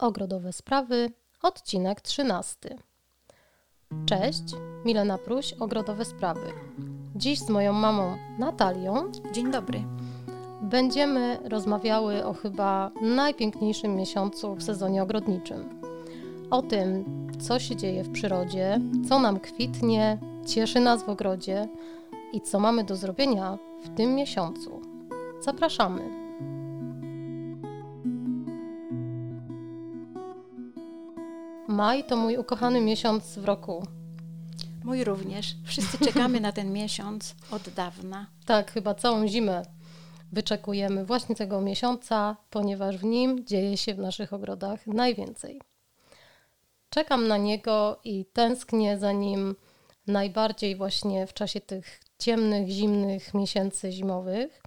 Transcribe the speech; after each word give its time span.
Ogrodowe 0.00 0.52
Sprawy, 0.52 1.10
odcinek 1.42 2.00
13. 2.00 2.58
Cześć, 4.06 4.42
Milena 4.84 5.18
Pruś, 5.18 5.52
Ogrodowe 5.52 6.04
Sprawy. 6.04 6.52
Dziś 7.16 7.38
z 7.38 7.48
moją 7.48 7.72
mamą 7.72 8.16
Natalią 8.38 9.12
Dzień 9.32 9.50
dobry. 9.50 9.82
będziemy 10.62 11.38
rozmawiały 11.44 12.24
o 12.24 12.32
chyba 12.32 12.90
najpiękniejszym 13.02 13.94
miesiącu 13.94 14.54
w 14.54 14.62
sezonie 14.62 15.02
ogrodniczym. 15.02 15.80
O 16.50 16.62
tym, 16.62 17.04
co 17.40 17.58
się 17.58 17.76
dzieje 17.76 18.04
w 18.04 18.12
przyrodzie, 18.12 18.80
co 19.08 19.18
nam 19.18 19.40
kwitnie, 19.40 20.18
cieszy 20.46 20.80
nas 20.80 21.02
w 21.02 21.08
ogrodzie 21.08 21.68
i 22.32 22.40
co 22.40 22.60
mamy 22.60 22.84
do 22.84 22.96
zrobienia 22.96 23.58
w 23.84 23.96
tym 23.96 24.14
miesiącu. 24.14 24.80
Zapraszamy. 25.40 26.19
Maj 31.80 32.04
to 32.04 32.16
mój 32.16 32.36
ukochany 32.36 32.80
miesiąc 32.80 33.38
w 33.38 33.44
roku. 33.44 33.86
Mój 34.84 35.04
również. 35.04 35.54
Wszyscy 35.66 35.98
czekamy 36.04 36.40
na 36.40 36.52
ten 36.52 36.72
miesiąc 36.72 37.34
od 37.50 37.68
dawna. 37.68 38.26
Tak, 38.46 38.72
chyba 38.72 38.94
całą 38.94 39.28
zimę 39.28 39.62
wyczekujemy 40.32 41.04
właśnie 41.04 41.34
tego 41.34 41.60
miesiąca, 41.60 42.36
ponieważ 42.50 42.96
w 42.96 43.04
nim 43.04 43.46
dzieje 43.46 43.76
się 43.76 43.94
w 43.94 43.98
naszych 43.98 44.32
ogrodach 44.32 44.86
najwięcej. 44.86 45.60
Czekam 46.90 47.28
na 47.28 47.36
niego 47.36 48.00
i 48.04 48.24
tęsknię 48.24 48.98
za 48.98 49.12
nim 49.12 49.56
najbardziej 50.06 50.76
właśnie 50.76 51.26
w 51.26 51.34
czasie 51.34 51.60
tych 51.60 52.00
ciemnych, 52.18 52.68
zimnych 52.68 53.34
miesięcy 53.34 53.92
zimowych. 53.92 54.62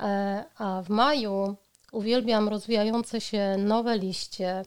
E, 0.00 0.44
A 0.58 0.82
w 0.82 0.88
maju 0.88 1.56
uwielbiam 1.92 2.48
rozwijające 2.48 3.20
się 3.20 3.56
nowe 3.58 3.98
liście, 3.98 4.62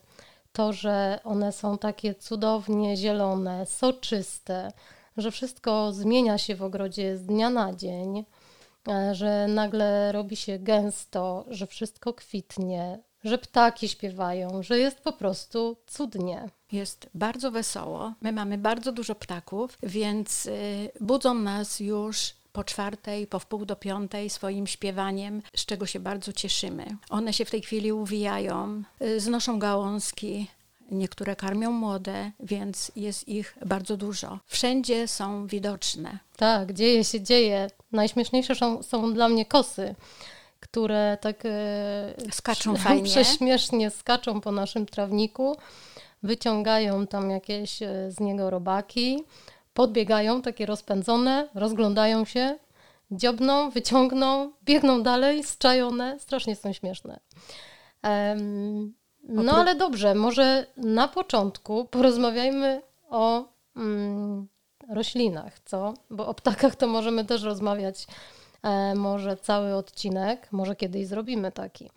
to, 0.57 0.73
że 0.73 1.19
one 1.23 1.51
są 1.51 1.77
takie 1.77 2.15
cudownie 2.15 2.97
zielone, 2.97 3.65
soczyste, 3.65 4.71
że 5.17 5.31
wszystko 5.31 5.93
zmienia 5.93 6.37
się 6.37 6.55
w 6.55 6.63
ogrodzie 6.63 7.17
z 7.17 7.25
dnia 7.25 7.49
na 7.49 7.73
dzień, 7.73 8.25
e, 8.87 9.15
że 9.15 9.47
nagle 9.47 10.11
robi 10.11 10.35
się 10.35 10.59
gęsto, 10.59 11.45
że 11.49 11.67
wszystko 11.67 12.13
kwitnie, 12.13 12.99
że 13.23 13.37
ptaki 13.37 13.89
śpiewają, 13.89 14.63
że 14.63 14.79
jest 14.79 14.99
po 14.99 15.13
prostu 15.13 15.77
cudnie. 15.87 16.49
Jest 16.71 17.09
bardzo 17.13 17.51
wesoło. 17.51 18.13
My 18.21 18.31
mamy 18.31 18.57
bardzo 18.57 18.91
dużo 18.91 19.15
ptaków, 19.15 19.77
więc 19.83 20.45
y, 20.45 20.91
budzą 21.01 21.33
nas 21.33 21.79
już 21.79 22.33
po 22.57 22.63
czwartej, 22.63 23.27
po 23.27 23.39
wpół 23.39 23.65
do 23.65 23.75
piątej 23.75 24.29
swoim 24.29 24.67
śpiewaniem, 24.67 25.41
z 25.55 25.65
czego 25.65 25.85
się 25.85 25.99
bardzo 25.99 26.33
cieszymy. 26.33 26.85
One 27.09 27.33
się 27.33 27.45
w 27.45 27.51
tej 27.51 27.61
chwili 27.61 27.91
uwijają, 27.91 28.83
y, 29.01 29.19
znoszą 29.19 29.59
gałązki. 29.59 30.47
Niektóre 30.91 31.35
karmią 31.35 31.71
młode, 31.71 32.31
więc 32.39 32.91
jest 32.95 33.27
ich 33.27 33.57
bardzo 33.65 33.97
dużo. 33.97 34.39
Wszędzie 34.45 35.07
są 35.07 35.47
widoczne. 35.47 36.19
Tak, 36.37 36.73
dzieje 36.73 37.03
się, 37.03 37.21
dzieje. 37.21 37.67
Najśmieszniejsze 37.91 38.55
są, 38.55 38.83
są 38.83 39.13
dla 39.13 39.29
mnie 39.29 39.45
kosy, 39.45 39.95
które 40.59 41.17
tak 41.21 41.43
e, 41.45 42.13
Skaczą 42.31 42.73
prze- 42.73 42.83
fajnie. 42.83 43.03
prześmiesznie 43.09 43.89
skaczą 43.89 44.41
po 44.41 44.51
naszym 44.51 44.85
trawniku, 44.85 45.57
wyciągają 46.23 47.07
tam 47.07 47.29
jakieś 47.29 47.81
e, 47.81 48.11
z 48.11 48.19
niego 48.19 48.49
robaki, 48.49 49.23
podbiegają 49.77 50.41
takie 50.41 50.65
rozpędzone, 50.65 51.47
rozglądają 51.55 52.25
się, 52.25 52.57
dziobną, 53.11 53.69
wyciągną, 53.69 54.51
biegną 54.63 55.03
dalej, 55.03 55.43
zczajone, 55.43 56.19
strasznie 56.19 56.55
są 56.55 56.73
śmieszne. 56.73 57.19
Em, 58.01 58.93
no 59.23 59.51
ale 59.51 59.75
dobrze, 59.75 60.15
może 60.15 60.65
na 60.77 61.07
początku 61.07 61.85
porozmawiajmy 61.85 62.81
o 63.09 63.45
mm, 63.75 64.47
roślinach, 64.89 65.59
co? 65.65 65.93
Bo 66.09 66.27
o 66.27 66.33
ptakach 66.33 66.75
to 66.75 66.87
możemy 66.87 67.25
też 67.25 67.43
rozmawiać 67.43 68.07
e, 68.63 68.95
może 68.95 69.37
cały 69.37 69.75
odcinek, 69.75 70.47
może 70.51 70.75
kiedyś 70.75 71.07
zrobimy 71.07 71.51
taki. 71.51 71.89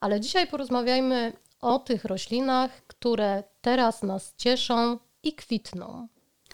Ale 0.00 0.20
dzisiaj 0.20 0.46
porozmawiajmy 0.46 1.32
o 1.60 1.78
tych 1.78 2.04
roślinach, 2.04 2.70
które 2.86 3.42
teraz 3.60 4.02
nas 4.02 4.34
cieszą 4.36 4.98
i 5.22 5.32
kwitną. 5.32 6.08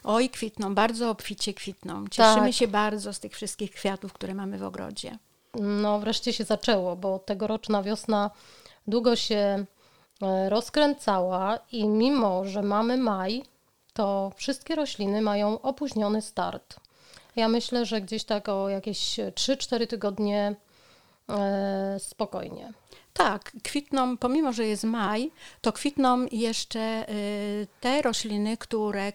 Oj, 0.04 0.30
kwitną, 0.30 0.74
bardzo 0.74 1.10
obficie 1.10 1.54
kwitną. 1.54 2.08
Cieszymy 2.08 2.46
Tak. 2.46 2.54
się 2.54 2.68
bardzo 2.68 3.12
z 3.12 3.20
tych 3.20 3.32
wszystkich 3.32 3.70
kwiatów, 3.70 4.12
które 4.12 4.34
mamy 4.34 4.58
w 4.58 4.62
ogrodzie. 4.62 5.18
No, 5.54 6.00
wreszcie 6.00 6.32
się 6.32 6.44
zaczęło, 6.44 6.96
bo 6.96 7.18
tegoroczna 7.18 7.82
wiosna 7.82 8.30
długo 8.86 9.16
się 9.16 9.64
e, 10.22 10.50
rozkręcała 10.50 11.58
i 11.72 11.88
mimo, 11.88 12.44
że 12.44 12.62
mamy 12.62 12.96
maj, 12.96 13.42
to 13.92 14.32
wszystkie 14.36 14.74
rośliny 14.74 15.22
mają 15.22 15.60
opóźniony 15.60 16.22
start. 16.22 16.76
Ja 17.36 17.48
myślę, 17.48 17.86
że 17.86 18.00
gdzieś 18.00 18.24
tak 18.24 18.48
o 18.48 18.68
jakieś 18.68 18.98
3-4 19.34 19.86
tygodnie 19.86 20.54
e, 21.28 21.96
spokojnie. 22.00 22.72
Tak, 23.12 23.52
kwitną, 23.62 24.16
pomimo 24.16 24.52
że 24.52 24.66
jest 24.66 24.84
maj, 24.84 25.30
to 25.60 25.72
kwitną 25.72 26.26
jeszcze 26.32 27.08
y, 27.08 27.66
te 27.80 28.02
rośliny, 28.02 28.56
które 28.56 29.12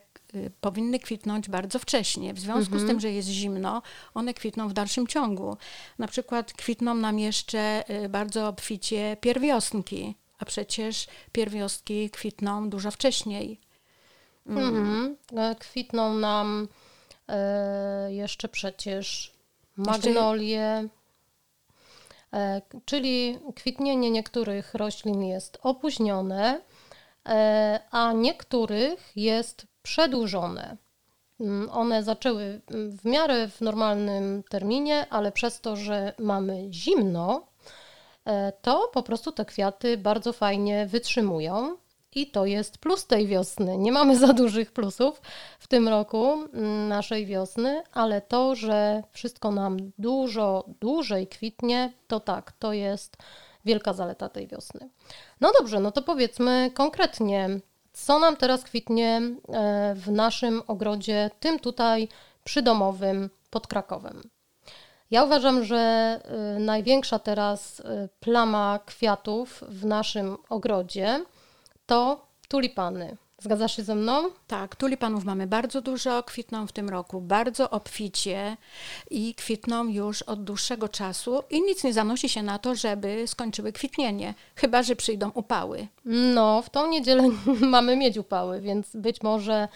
powinny 0.62 1.00
kwitnąć 1.00 1.50
bardzo 1.50 1.80
wcześnie. 1.80 2.34
W 2.34 2.40
związku 2.40 2.80
z 2.80 2.88
tym, 2.88 3.00
że 3.00 3.12
jest 3.12 3.28
zimno, 3.28 3.82
one 4.14 4.34
kwitną 4.34 4.70
w 4.70 4.74
dalszym 4.74 5.08
ciągu. 5.08 5.58
Na 6.00 6.08
przykład 6.08 6.54
kwitną 6.54 6.96
nam 6.96 7.20
jeszcze 7.20 7.84
y, 8.04 8.10
bardzo 8.10 8.48
obficie 8.48 9.18
pierwiostnki, 9.22 10.16
a 10.40 10.46
przecież 10.46 11.08
pierwiostki 11.32 12.10
kwitną 12.10 12.70
dużo 12.70 12.92
wcześniej. 12.92 13.60
Mhm. 14.48 15.18
E, 15.38 15.56
Kwitną 15.56 16.14
nam 16.14 16.68
e, 17.28 18.14
jeszcze 18.14 18.48
przecież 18.48 19.34
magnolie, 19.78 20.88
e, 22.34 22.62
czyli 22.86 23.40
kwitnienie 23.56 24.12
niektórych 24.12 24.74
roślin 24.74 25.24
jest 25.24 25.58
opóźnione, 25.64 26.62
e, 27.26 27.80
a 27.92 28.14
niektórych 28.14 29.12
jest 29.16 29.68
przedłużone. 29.88 30.78
Mm, 31.40 31.70
One 31.70 32.04
zaczęły 32.04 32.62
mm, 32.72 32.98
w 32.98 33.06
miarę 33.06 33.48
w 33.48 33.62
normalnym 33.62 34.44
terminie, 34.50 35.06
ale 35.10 35.32
przez 35.32 35.62
to, 35.62 35.76
że 35.76 36.14
mamy 36.20 36.68
zimno, 36.72 37.48
e, 38.26 38.54
to 38.62 38.90
po 38.94 39.04
prostu 39.04 39.32
te 39.32 39.46
kwiaty 39.46 39.98
bardzo 39.98 40.34
fajnie 40.34 40.86
wytrzymują. 40.86 41.78
I 42.16 42.32
to 42.32 42.46
jest 42.46 42.78
plus 42.78 43.08
tej 43.08 43.28
wiosny. 43.28 43.78
Nie 43.78 43.92
mamy 43.92 44.18
za 44.18 44.34
dużych 44.34 44.72
plusów 44.72 45.22
w 45.60 45.68
tym 45.68 45.88
roku 45.88 46.32
mm, 46.34 46.88
naszej 46.88 47.26
wiosny, 47.26 47.84
ale 47.94 48.22
to, 48.22 48.56
że 48.56 49.04
wszystko 49.12 49.52
nam 49.52 49.78
dużo 49.98 50.66
dłużej 50.80 51.28
kwitnie, 51.28 51.94
to 52.08 52.20
tak, 52.20 52.52
to 52.52 52.74
jest 52.74 53.18
wielka 53.66 53.94
zaleta 53.94 54.30
tej 54.30 54.48
wiosny. 54.48 54.90
No 55.42 55.52
dobrze, 55.60 55.80
no 55.80 55.92
to 55.92 56.02
powiedzmy 56.02 56.72
konkretnie, 56.74 57.60
co 58.06 58.20
nam 58.20 58.38
teraz 58.38 58.64
kwitnie 58.64 59.22
e, 59.22 59.94
w 59.96 60.12
naszym 60.12 60.62
ogrodzie, 60.68 61.32
tym 61.40 61.60
tutaj 61.60 62.08
przydomowym 62.44 63.30
pod 63.50 63.68
Krakowem. 63.68 64.30
Ja 65.12 65.24
uważam, 65.24 65.64
że 65.64 66.20
y, 66.58 66.60
największa 66.60 67.20
teraz 67.20 67.80
y, 67.80 68.10
plama 68.20 68.80
kwiatów 68.86 69.64
w 69.68 69.86
naszym 69.86 70.38
ogrodzie 70.50 71.26
to 71.86 72.28
tulipany. 72.48 73.18
Zgadzasz 73.42 73.76
się 73.76 73.84
ze 73.84 73.96
mną? 73.96 74.24
Tak, 74.48 74.76
tulipanów 74.76 75.24
mamy 75.24 75.48
bardzo 75.48 75.82
dużo, 75.82 76.24
kwitną 76.24 76.68
w 76.68 76.72
tym 76.72 76.90
roku 76.90 77.22
bardzo 77.22 77.70
obficie 77.70 78.58
i 79.12 79.36
kwitną 79.36 79.88
już 79.88 80.22
od 80.22 80.44
dłuższego 80.44 80.90
czasu 80.90 81.44
i 81.50 81.62
nic 81.62 81.84
nie 81.84 81.94
zanosi 81.94 82.30
się 82.30 82.44
na 82.44 82.60
to, 82.60 82.76
żeby 82.76 83.28
skończyły 83.28 83.72
kwitnienie, 83.72 84.34
chyba 84.56 84.84
że 84.84 84.96
przyjdą 84.96 85.32
upały. 85.34 85.88
No, 86.06 86.62
w 86.62 86.70
tą 86.70 86.88
niedzielę 86.88 87.30
mamy 87.62 87.96
mieć 87.96 88.18
upały, 88.18 88.62
więc 88.62 88.96
być 88.96 89.22
może 89.22 89.68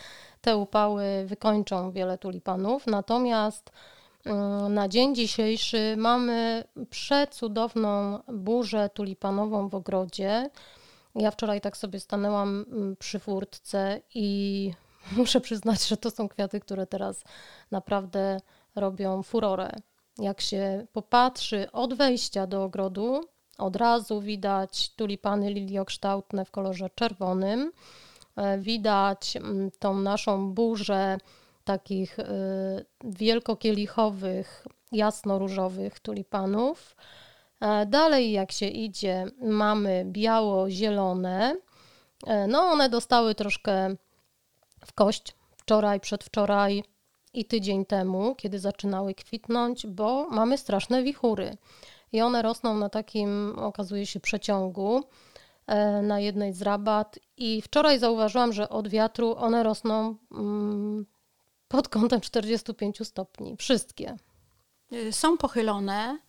te 0.41 0.57
upały 0.57 1.03
wykończą 1.25 1.91
wiele 1.91 2.17
tulipanów. 2.17 2.87
Natomiast 2.87 3.71
mm, 4.25 4.73
na 4.73 4.87
dzień 4.87 5.15
dzisiejszy 5.15 5.95
mamy 5.97 6.63
przecudowną 6.89 8.19
burzę 8.27 8.89
tulipanową 8.89 9.69
w 9.69 9.75
ogrodzie. 9.75 10.49
Ja 11.15 11.31
wczoraj 11.31 11.61
tak 11.61 11.77
sobie 11.77 11.99
stanęłam 11.99 12.65
mm, 12.71 12.95
przy 12.95 13.19
furtce 13.19 14.01
i 14.15 14.71
muszę 15.17 15.41
przyznać, 15.41 15.87
że 15.87 15.97
to 15.97 16.11
są 16.11 16.29
kwiaty, 16.29 16.59
które 16.59 16.87
teraz 16.87 17.23
naprawdę 17.71 18.39
robią 18.75 19.23
furorę. 19.23 19.71
Jak 20.17 20.41
się 20.41 20.87
popatrzy 20.93 21.71
od 21.71 21.93
wejścia 21.93 22.47
do 22.47 22.63
ogrodu, 22.63 23.21
od 23.57 23.75
razu 23.75 24.21
widać 24.21 24.95
tulipany 24.95 25.53
liliokształtne 25.53 26.45
w 26.45 26.51
kolorze 26.51 26.89
czerwonym. 26.95 27.71
E, 28.35 28.57
Widać 28.57 29.37
mm, 29.37 29.71
tą 29.79 29.95
naszą 29.95 30.53
burzę 30.53 31.17
takich 31.63 32.19
y, 32.19 32.25
wielkokielichowych, 33.03 34.67
jasno-różowych 34.91 35.99
tulipanów. 35.99 36.95
Dalej, 37.87 38.31
jak 38.31 38.51
się 38.51 38.67
idzie, 38.67 39.25
mamy 39.41 40.05
biało-zielone, 40.05 41.55
E, 42.27 42.47
no, 42.47 42.61
one 42.61 42.89
dostały 42.89 43.35
troszkę 43.35 43.95
w 44.85 44.93
kość 44.93 45.35
wczoraj, 45.57 45.99
przedwczoraj 45.99 46.83
i 47.33 47.45
tydzień 47.45 47.85
temu, 47.85 48.35
kiedy 48.35 48.59
zaczynały 48.59 49.13
kwitnąć, 49.13 49.87
bo 49.87 50.29
mamy 50.29 50.57
straszne 50.57 51.03
wichury. 51.03 51.57
I 52.11 52.21
one 52.21 52.41
rosną 52.41 52.77
na 52.77 52.89
takim, 52.89 53.59
okazuje 53.59 54.05
się, 54.05 54.19
przeciągu 54.19 55.03
e, 55.67 56.01
na 56.01 56.19
jednej 56.19 56.53
z 56.53 56.61
rabat. 56.61 57.19
I 57.37 57.61
wczoraj 57.61 57.99
zauważyłam, 57.99 58.53
że 58.53 58.69
od 58.69 58.87
wiatru 58.87 59.35
one 59.37 59.63
rosną 59.63 60.15
mm, 60.31 61.05
pod 61.67 61.89
kątem 61.89 62.21
45 62.21 63.07
stopni. 63.07 63.57
Wszystkie. 63.57 64.15
Y, 64.93 65.11
są 65.13 65.37
pochylone 65.37 66.19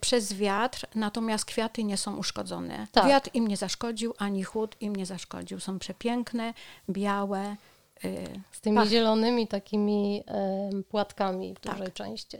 przez 0.00 0.34
wiatr, 0.34 0.86
natomiast 0.94 1.44
kwiaty 1.44 1.84
nie 1.84 1.96
są 1.96 2.16
uszkodzone. 2.16 2.86
Tak. 2.92 3.06
Wiatr 3.08 3.30
im 3.34 3.48
nie 3.48 3.56
zaszkodził, 3.56 4.14
ani 4.18 4.42
chłód 4.44 4.76
im 4.80 4.96
nie 4.96 5.06
zaszkodził. 5.06 5.60
Są 5.60 5.78
przepiękne, 5.78 6.54
białe. 6.90 7.56
y, 8.04 8.40
Z 8.52 8.60
tymi 8.60 8.76
Pach- 8.76 8.88
zielonymi 8.88 9.48
takimi 9.48 10.24
płatkami 10.88 11.54
w 11.54 11.60
Tak. 11.60 11.72
dużej 11.76 11.92
części. 11.92 12.36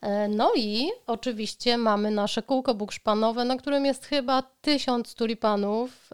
E, 0.00 0.28
No 0.28 0.52
i 0.56 0.90
oczywiście 1.06 1.78
mamy 1.78 2.10
nasze 2.10 2.42
kółko 2.42 2.74
bukszpanowe, 2.74 3.44
na 3.44 3.56
którym 3.56 3.84
jest 3.86 4.06
chyba 4.06 4.42
tysiąc 4.60 5.14
tulipanów, 5.14 6.10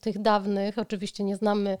tych 0.00 0.22
dawnych. 0.22 0.78
Oczywiście 0.78 1.24
nie 1.24 1.36
znamy 1.36 1.78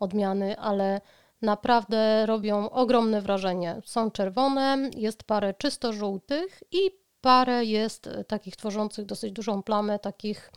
odmiany, 0.00 0.58
ale 0.58 1.00
naprawdę 1.42 2.26
robią 2.26 2.70
ogromne 2.70 3.20
wrażenie. 3.20 3.76
Są 3.84 4.10
czerwone, 4.10 4.90
jest 4.96 5.24
parę 5.24 5.54
czysto 5.54 5.92
żółtych 5.92 6.62
i 6.72 6.90
parę 7.20 7.64
jest 7.64 8.06
e, 8.06 8.24
takich 8.24 8.56
tworzących 8.56 9.06
dosyć 9.06 9.32
dużą 9.32 9.62
plamę, 9.62 9.98
takich 9.98 10.52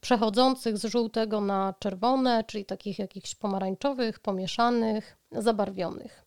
przechodzących 0.00 0.78
z 0.78 0.84
żółtego 0.84 1.40
na 1.40 1.74
czerwone, 1.78 2.44
czyli 2.44 2.64
takich 2.64 2.98
jakichś 2.98 3.34
pomarańczowych, 3.34 4.20
pomieszanych, 4.20 5.16
zabarwionych. 5.32 6.24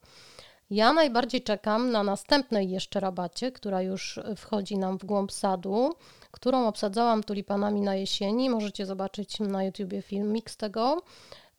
Ja 0.69 0.93
najbardziej 0.93 1.41
czekam 1.41 1.91
na 1.91 2.03
następnej 2.03 2.69
jeszcze 2.69 2.99
rabacie, 2.99 3.51
która 3.51 3.81
już 3.81 4.19
wchodzi 4.37 4.77
nam 4.77 4.97
w 4.97 5.05
głąb 5.05 5.31
sadu, 5.31 5.93
którą 6.31 6.67
obsadzałam 6.67 7.23
tulipanami 7.23 7.81
na 7.81 7.95
jesieni. 7.95 8.49
Możecie 8.49 8.85
zobaczyć 8.85 9.39
na 9.39 9.63
YouTubie 9.63 10.01
filmik 10.01 10.49
z 10.49 10.57
tego. 10.57 11.01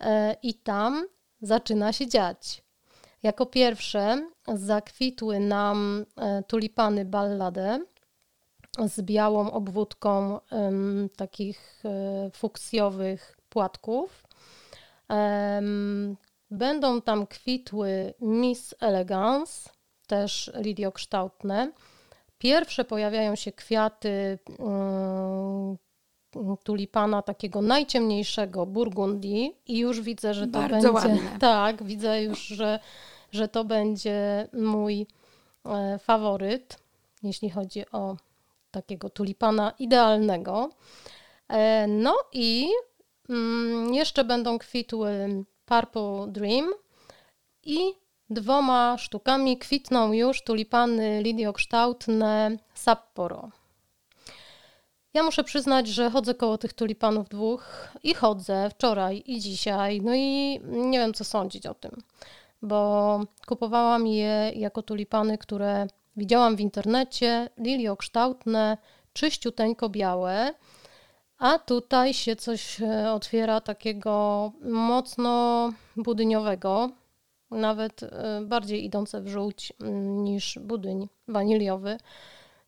E, 0.00 0.36
I 0.42 0.54
tam 0.54 1.06
zaczyna 1.40 1.92
się 1.92 2.06
dziać. 2.06 2.62
Jako 3.22 3.46
pierwsze 3.46 4.28
zakwitły 4.54 5.40
nam 5.40 6.06
e, 6.16 6.42
tulipany 6.42 7.04
ballade 7.04 7.80
z 8.86 9.00
białą 9.00 9.50
obwódką 9.50 10.40
em, 10.50 11.08
takich 11.16 11.82
e, 11.84 12.30
fuksjowych 12.30 13.36
płatków. 13.48 14.24
Em, 15.08 16.16
będą 16.50 17.02
tam 17.02 17.26
kwitły 17.26 18.14
Miss 18.20 18.74
Elegance, 18.80 19.70
też 20.06 20.52
liliokształtne. 20.54 21.72
Pierwsze 22.38 22.84
pojawiają 22.84 23.36
się 23.36 23.52
kwiaty 23.52 24.38
mm, 24.58 25.76
tulipana 26.64 27.22
takiego 27.22 27.62
najciemniejszego 27.62 28.66
Burgundii 28.66 29.56
i 29.66 29.78
już 29.78 30.00
widzę, 30.00 30.34
że 30.34 30.46
to 30.46 30.58
Bardzo 30.58 30.92
będzie 30.92 30.92
ładne. 30.92 31.38
tak, 31.40 31.82
widzę 31.82 32.22
już, 32.22 32.46
że, 32.46 32.80
że 33.32 33.48
to 33.48 33.64
będzie 33.64 34.48
mój 34.52 35.06
e, 35.64 35.98
faworyt, 35.98 36.78
jeśli 37.22 37.50
chodzi 37.50 37.90
o 37.92 38.16
takiego 38.74 39.10
tulipana 39.10 39.72
idealnego. 39.78 40.70
E, 41.48 41.86
No 41.86 42.14
i 42.32 42.68
mm, 43.28 43.94
jeszcze 43.94 44.24
będą 44.24 44.58
kwitły 44.58 45.44
Purple 45.64 46.26
Dream 46.28 46.70
i 47.62 47.78
dwoma 48.30 48.98
sztukami 48.98 49.58
kwitną 49.58 50.12
już 50.12 50.42
tulipany 50.42 51.22
liliokształtne 51.22 52.56
Sapporo. 52.74 53.50
Ja 55.14 55.22
muszę 55.22 55.44
przyznać, 55.44 55.88
że 55.88 56.10
chodzę 56.10 56.34
koło 56.34 56.58
tych 56.58 56.72
tulipanów 56.72 57.28
dwóch 57.28 57.88
i 58.02 58.14
chodzę 58.14 58.70
wczoraj 58.70 59.22
i 59.26 59.40
dzisiaj, 59.40 60.00
no 60.00 60.14
i 60.14 60.60
nie 60.64 60.98
wiem 60.98 61.14
co 61.14 61.24
sądzić 61.24 61.66
o 61.66 61.74
tym, 61.74 62.02
bo 62.62 63.20
kupowałam 63.46 64.06
je 64.06 64.52
jako 64.54 64.82
tulipany, 64.82 65.38
które 65.38 65.86
widziałam 66.16 66.56
w 66.56 66.61
internecie, 66.61 67.49
liliokształtne, 67.58 68.78
czyściuteńko 69.12 69.88
białe, 69.88 70.55
a 71.38 71.58
tutaj 71.58 72.14
się 72.14 72.37
coś 72.37 72.81
e, 72.81 73.12
otwiera 73.12 73.61
takiego 73.61 74.52
mocno 74.62 75.72
budyniowego, 75.96 76.90
nawet 77.50 78.02
e, 78.02 78.40
bardziej 78.46 78.84
idące 78.84 79.20
w 79.20 79.28
żółć 79.28 79.72
mm, 79.81 80.25
niż 80.25 80.58
budyń 80.62 81.08
waniliowy. 81.28 81.99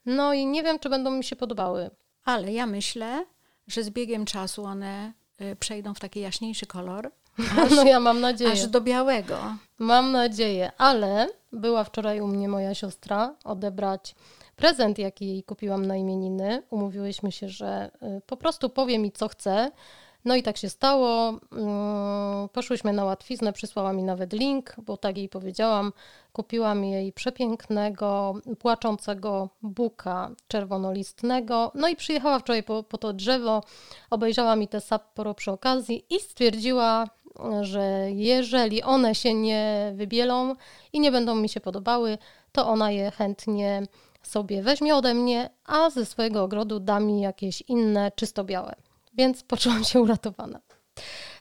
No 0.07 0.33
i 0.33 0.47
nie 0.47 0.63
wiem, 0.63 0.79
czy 0.79 0.89
będą 0.89 1.11
mi 1.11 1.25
się 1.25 1.37
podobały. 1.37 1.91
Ale 2.25 2.53
ja 2.53 2.67
myślę, 2.67 3.27
że 3.67 3.83
z 3.83 3.91
biegiem 3.91 4.25
czasu 4.25 4.65
one 4.65 5.13
y, 5.41 5.57
przejdą 5.57 5.95
w 5.95 6.01
taki 6.01 6.21
jaśniejszy 6.21 6.67
kolor, 6.67 7.11
No 7.77 7.85
ja 7.85 8.01
mam 8.01 8.21
nadzieję. 8.21 8.53
aż 8.53 8.67
do 8.67 8.81
białego. 8.81 9.37
Mam 9.79 10.13
nadzieję, 10.13 10.73
ale 10.79 11.29
była 11.53 11.85
wczoraj 11.85 12.21
u 12.21 12.27
mnie 12.27 12.49
moja 12.49 12.75
siostra 12.75 13.35
odebrać 13.45 14.15
prezent, 14.57 14.99
jaki 14.99 15.27
jej 15.27 15.43
kupiłam 15.43 15.87
na 15.87 15.97
imieniny. 15.97 16.63
Umówiłyśmy 16.71 17.33
się, 17.33 17.49
że 17.49 17.91
y, 18.19 18.21
po 18.27 18.37
prostu 18.37 18.71
powie 18.71 18.99
mi, 18.99 19.13
co 19.13 19.29
chce. 19.29 19.71
No 20.25 20.37
i 20.37 20.43
tak 20.43 20.57
się 20.57 20.69
stało. 20.69 21.29
Mm, 21.53 22.49
Poszłyśmy 22.49 22.93
na 22.93 23.05
łatwiznę, 23.05 23.53
przysłała 23.53 23.93
mi 23.93 24.03
nawet 24.03 24.33
link, 24.33 24.75
bo 24.79 24.97
tak 24.97 25.19
jej 25.19 25.29
powiedziałam. 25.29 25.93
Kupiłam 26.33 26.85
jej 26.85 27.13
przepięknego, 27.13 28.35
płaczącego 28.59 29.49
buka 29.63 30.31
czerwonolistnego. 30.49 31.73
No 31.75 31.89
i 31.89 31.97
przyjechała 31.97 32.39
wczoraj 32.39 32.63
po, 32.63 32.83
po 32.83 32.99
to 32.99 33.13
drzewo, 33.13 33.63
obejrzała 34.11 34.57
mi 34.57 34.69
te 34.69 34.81
Sapporo 34.81 35.35
przy 35.35 35.51
okazji 35.53 36.05
i 36.11 36.21
stwierdziła, 36.21 37.07
że 37.61 38.09
jeżeli 38.11 38.83
one 38.83 39.15
się 39.15 39.35
nie 39.35 39.93
wybielą 39.95 40.55
i 40.93 41.01
nie 41.01 41.13
będą 41.13 41.35
mi 41.35 41.49
się 41.49 41.61
podobały, 41.61 42.19
to 42.53 42.69
ona 42.69 42.91
je 42.91 43.11
chętnie 43.11 43.83
sobie 44.23 44.63
weźmie 44.63 44.97
ode 44.97 45.15
mnie, 45.15 45.51
a 45.65 45.91
ze 45.91 46.07
swojego 46.07 46.43
ogrodu 46.43 46.81
da 46.81 47.01
mi 47.01 47.21
jakieś 47.21 47.63
inne, 47.69 48.13
czysto 48.17 48.45
białe. 48.45 48.75
Więc 49.15 49.43
poczułam 49.43 49.85
się 49.85 50.01
uratowana. 50.01 50.61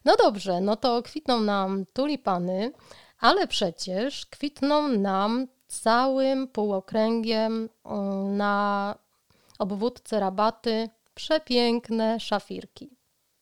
No 0.06 0.16
dobrze, 0.16 0.62
no 0.62 0.76
to 0.76 1.02
kwitną 1.04 1.40
nam 1.40 1.86
tulipany, 1.94 2.72
ale 3.20 3.48
przecież 3.48 4.26
kwitną 4.26 4.88
nam 4.88 5.48
całym 5.68 6.48
półokręgiem 6.48 7.70
na 8.30 8.96
obwódce 9.60 10.20
rabaty 10.20 10.90
przepiękne 11.16 12.20
szafirki. 12.20 12.95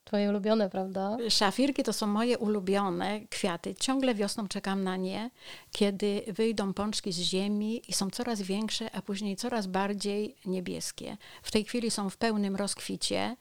Twoje 0.04 0.30
ulubione, 0.30 0.70
prawda? 0.70 1.18
Szafirki 1.30 1.84
to 1.84 1.94
są 1.94 2.08
moje 2.08 2.38
ulubione 2.38 3.22
kwiaty. 3.30 3.76
Ciągle 3.76 4.16
wiosną 4.16 4.48
czekam 4.48 4.84
na 4.84 4.98
nie, 4.98 5.30
kiedy 5.72 6.22
wyjdą 6.28 6.74
pączki 6.74 7.12
z 7.12 7.20
ziemi 7.20 7.82
i 7.88 7.94
są 7.94 8.10
coraz 8.10 8.42
większe, 8.42 8.96
a 8.96 9.02
później 9.02 9.36
coraz 9.36 9.68
bardziej 9.68 10.36
niebieskie. 10.46 11.18
W 11.44 11.52
tej 11.52 11.64
chwili 11.64 11.92
są 11.92 12.10
w 12.10 12.18
pełnym 12.18 12.56
rozkwicie 12.56 13.36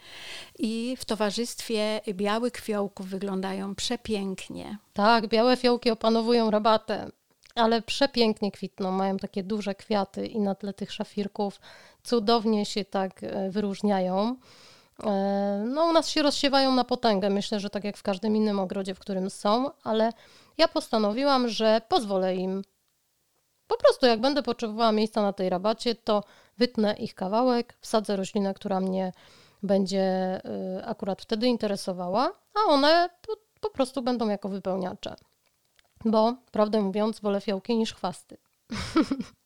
i 0.59 0.97
w 0.99 1.05
towarzystwie 1.05 2.01
białych 2.15 2.57
fiołków 2.57 3.07
wyglądają 3.07 3.75
przepięknie. 3.75 4.79
Tak, 4.93 5.29
białe 5.29 5.57
fiołki 5.57 5.91
opanowują 5.91 6.51
rabatę, 6.51 7.11
ale 7.55 7.83
przepięknie 7.83 8.53
kwitną, 8.53 8.93
mają 8.93 9.17
takie 9.17 9.43
duże 9.43 9.75
kwiaty 9.75 10.27
i 10.27 10.41
na 10.41 10.55
tle 10.55 10.73
tych 10.73 10.93
szafirków 10.93 11.61
cudownie 12.03 12.67
się 12.67 12.85
tak 12.85 13.23
e, 13.23 13.51
wyróżniają. 13.51 14.37
E, 15.07 15.65
No, 15.67 15.85
u 15.85 15.93
nas 15.93 16.09
się 16.09 16.23
rozsiewają 16.23 16.75
na 16.75 16.85
potęgę, 16.85 17.31
myślę, 17.31 17.61
że 17.61 17.71
tak 17.71 17.85
jak 17.85 17.97
w 17.97 18.03
każdym 18.03 18.37
innym 18.37 18.61
ogrodzie, 18.61 18.95
w 18.95 18.99
którym 18.99 19.31
są, 19.31 19.71
ale 19.85 20.13
ja 20.59 20.69
postanowiłam, 20.69 21.49
że 21.49 21.81
pozwolę 21.89 22.37
im. 22.37 22.63
Po 23.67 23.77
prostu, 23.77 24.07
jak 24.07 24.21
będę 24.21 24.43
potrzebowała 24.43 24.93
miejsca 24.93 25.23
na 25.23 25.33
tej 25.33 25.51
rabacie, 25.51 25.95
to 25.95 26.25
wytnę 26.59 26.95
ich 26.95 27.15
kawałek, 27.15 27.77
wsadzę 27.81 28.17
roślinę, 28.17 28.55
która 28.55 28.81
mnie 28.81 29.13
będzie 29.63 30.41
y, 30.79 30.85
akurat 30.85 31.23
wtedy 31.23 31.47
interesowała, 31.47 32.33
a 32.55 32.71
one 32.71 33.09
po, 33.61 33.71
prostu 33.71 34.03
będą 34.03 34.29
jako 34.29 34.49
wypełniacze. 34.49 35.17
Bo, 36.05 36.35
prawdę 36.53 36.81
mówiąc, 36.81 37.21
wolę 37.21 37.41
fiołki 37.41 37.77
niż 37.77 37.95
chwasty. 37.95 38.37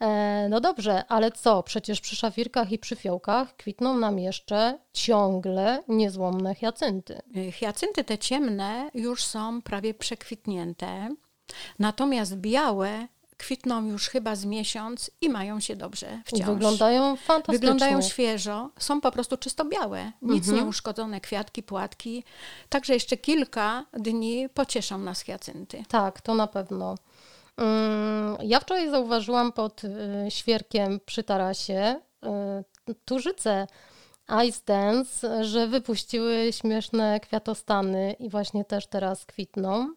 E, 0.00 0.46
No 0.50 0.60
dobrze, 0.60 1.04
ale 1.08 1.32
co? 1.32 1.62
Przecież 1.62 2.00
przy 2.00 2.16
szafirkach 2.16 2.72
i 2.72 2.78
przy 2.78 2.96
fiołkach 2.96 3.56
kwitną 3.56 3.96
nam 3.96 4.18
jeszcze 4.18 4.78
ciągle 4.92 5.82
niezłomne 5.88 6.54
hiacynty. 6.54 7.22
Y, 7.36 7.52
Hiacynty 7.52 8.04
te 8.04 8.18
ciemne 8.18 8.90
już 8.94 9.24
są 9.24 9.62
prawie 9.62 9.94
przekwitnięte, 9.94 11.08
natomiast 11.78 12.36
białe 12.36 13.08
kwitną 13.36 13.86
już 13.86 14.08
chyba 14.08 14.36
z 14.36 14.44
miesiąc 14.44 15.10
i 15.20 15.28
mają 15.28 15.60
się 15.60 15.76
dobrze 15.76 16.22
wciąż. 16.24 16.46
Wyglądają 16.46 17.16
fantastycznie. 17.16 17.58
Wyglądają 17.58 18.02
świeżo, 18.02 18.70
są 18.78 19.00
po 19.00 19.10
prostu 19.12 19.36
czysto 19.36 19.64
białe, 19.64 20.12
nic 20.22 20.48
Mhm. 20.48 20.56
nie 20.64 20.68
uszkodzone, 20.70 21.20
kwiatki, 21.20 21.62
płatki. 21.62 22.24
Także 22.68 22.94
jeszcze 22.94 23.16
kilka 23.16 23.84
dni 23.92 24.48
pocieszą 24.48 24.98
nas 24.98 25.20
hiacynty. 25.20 25.82
Tak, 25.88 26.20
to 26.20 26.34
na 26.34 26.46
pewno. 26.46 26.94
Mm, 27.56 28.36
Ja 28.42 28.60
wczoraj 28.60 28.90
zauważyłam 28.90 29.52
pod 29.52 29.84
y, 29.84 29.90
świerkiem 30.28 31.00
przy 31.06 31.22
tarasie 31.22 32.00
y, 32.90 32.94
tużyce 33.04 33.66
Ice 34.48 34.60
Dance, 34.66 35.44
że 35.44 35.66
wypuściły 35.66 36.52
śmieszne 36.52 37.20
kwiatostany 37.20 38.12
i 38.12 38.28
właśnie 38.28 38.64
też 38.64 38.86
teraz 38.86 39.26
kwitną. 39.26 39.94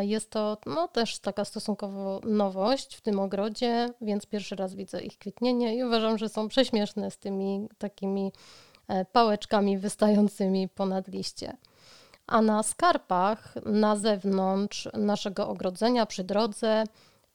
Jest 0.00 0.30
to 0.30 0.56
no, 0.66 0.88
też 0.88 1.18
taka 1.18 1.44
stosunkowo 1.44 2.20
nowość 2.24 2.96
w 2.96 3.00
tym 3.00 3.20
ogrodzie, 3.20 3.88
więc 4.00 4.26
pierwszy 4.26 4.56
raz 4.56 4.74
widzę 4.74 5.02
ich 5.02 5.18
kwitnienie 5.18 5.76
i 5.76 5.84
uważam, 5.84 6.18
że 6.18 6.28
są 6.28 6.48
prześmieszne 6.48 7.10
z 7.10 7.18
tymi 7.18 7.68
takimi 7.78 8.32
e, 8.88 9.04
pałeczkami 9.04 9.78
wystającymi 9.78 10.68
ponad 10.68 11.08
liście. 11.08 11.56
A 12.26 12.42
na 12.42 12.62
skarpach 12.62 13.54
na 13.64 13.96
zewnątrz 13.96 14.88
naszego 14.94 15.48
ogrodzenia 15.48 16.06
przy 16.06 16.24
drodze 16.24 16.84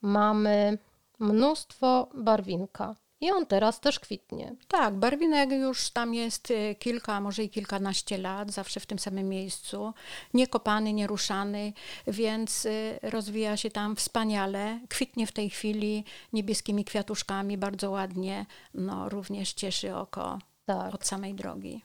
mamy 0.01 0.77
mnóstwo 1.19 2.09
barwinka. 2.13 2.95
I 3.21 3.31
on 3.31 3.45
teraz 3.45 3.79
też 3.79 3.99
kwitnie. 3.99 4.55
Tak, 4.67 4.95
barwinek 4.95 5.51
już 5.51 5.89
tam 5.89 6.13
jest 6.13 6.51
y, 6.51 6.75
kilka, 6.79 7.21
może 7.21 7.43
i 7.43 7.49
kilkanaście 7.49 8.17
lat, 8.17 8.51
zawsze 8.51 8.79
w 8.79 8.85
tym 8.85 8.99
samym 8.99 9.29
miejscu, 9.29 9.93
niekopany, 10.33 10.93
nieruszany, 10.93 11.73
więc 12.07 12.65
y, 12.65 12.99
rozwija 13.01 13.57
się 13.57 13.71
tam 13.71 13.95
wspaniale. 13.95 14.79
Kwitnie 14.89 15.27
w 15.27 15.31
tej 15.31 15.49
chwili 15.49 16.03
niebieskimi 16.33 16.85
kwiatuszkami, 16.85 17.57
bardzo 17.57 17.91
ładnie, 17.91 18.45
no 18.73 19.09
również 19.09 19.53
cieszy 19.53 19.95
oko 19.95 20.39
Tak. 20.65 20.95
od 20.95 21.05
samej 21.05 21.33
drogi. 21.33 21.81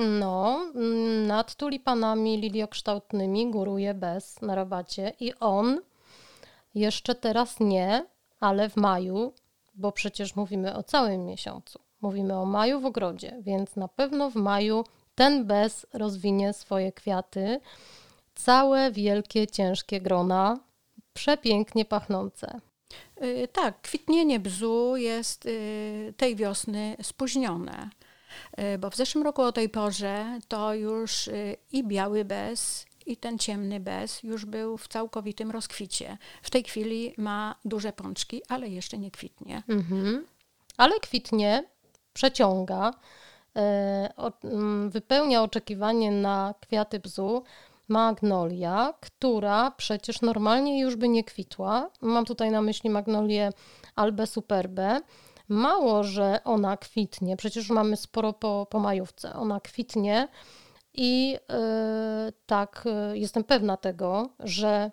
No, 0.00 0.70
mm, 0.74 1.26
nad 1.26 1.54
tulipanami 1.54 2.38
liliokształtnymi 2.38 3.50
góruje 3.50 3.94
bez 3.94 4.40
na 4.42 4.54
rabacie 4.54 5.12
i 5.20 5.34
on 5.34 5.80
jeszcze 6.74 7.14
teraz 7.14 7.60
nie, 7.60 8.06
ale 8.40 8.68
w 8.68 8.76
maju, 8.76 9.32
bo 9.74 9.92
przecież 9.92 10.36
mówimy 10.36 10.76
o 10.76 10.82
całym 10.82 11.26
miesiącu. 11.26 11.80
Mówimy 12.00 12.38
o 12.38 12.44
maju 12.44 12.80
w 12.80 12.86
ogrodzie, 12.86 13.36
więc 13.40 13.76
na 13.76 13.88
pewno 13.88 14.30
w 14.30 14.34
maju 14.34 14.84
ten 15.14 15.44
bez 15.44 15.86
rozwinie 15.92 16.52
swoje 16.52 16.92
kwiaty. 16.92 17.60
Całe 18.34 18.90
wielkie, 18.90 19.46
ciężkie 19.46 20.00
grona, 20.00 20.58
przepięknie 21.12 21.84
pachnące. 21.84 22.60
Y, 23.22 23.48
Tak, 23.52 23.80
kwitnienie 23.80 24.40
bzu 24.40 24.96
jest 24.96 25.46
y, 25.46 26.14
tej 26.16 26.36
wiosny 26.36 26.96
spóźnione, 27.02 27.90
bo 28.78 28.90
w 28.90 28.96
zeszłym 28.96 29.24
roku 29.24 29.42
o 29.42 29.52
tej 29.52 29.68
porze 29.68 30.38
to 30.48 30.74
już 30.74 31.28
y, 31.28 31.56
i 31.72 31.84
biały 31.84 32.24
bez, 32.24 32.86
i 33.06 33.16
ten 33.16 33.38
ciemny 33.38 33.80
bez 33.80 34.22
już 34.22 34.44
był 34.44 34.76
w 34.76 34.88
całkowitym 34.88 35.50
rozkwicie. 35.50 36.18
W 36.42 36.50
tej 36.50 36.64
chwili 36.64 37.14
ma 37.16 37.54
duże 37.64 37.92
pączki, 37.92 38.42
ale 38.48 38.68
jeszcze 38.68 38.98
nie 38.98 39.10
kwitnie. 39.10 39.62
Mhm. 39.68 40.26
Ale 40.76 41.00
kwitnie, 41.00 41.64
przeciąga, 42.12 42.94
e, 43.56 44.12
mm, 44.44 44.90
wypełnia 44.90 45.42
oczekiwanie 45.42 46.10
na 46.10 46.54
kwiaty 46.60 47.00
bzu 47.00 47.42
magnolia, 47.88 48.94
która 49.00 49.70
przecież 49.70 50.20
normalnie 50.20 50.80
już 50.80 50.96
by 50.96 51.08
nie 51.08 51.24
kwitła. 51.24 51.90
Mam 52.00 52.24
tutaj 52.24 52.50
na 52.50 52.62
myśli 52.62 52.90
magnolię 52.90 53.52
albę 53.96 54.26
superbę. 54.26 55.00
Mało, 55.50 56.04
że 56.04 56.40
ona 56.44 56.76
kwitnie, 56.76 57.36
przecież 57.36 57.70
mamy 57.70 57.96
sporo 57.96 58.32
po, 58.32 58.66
po 58.70 58.78
majówce. 58.78 59.34
Ona 59.34 59.60
kwitnie 59.60 60.28
i 60.94 61.36
e, 61.50 62.32
tak, 62.46 62.84
e, 62.86 63.18
jestem 63.18 63.44
pewna 63.44 63.76
tego, 63.76 64.28
że 64.38 64.90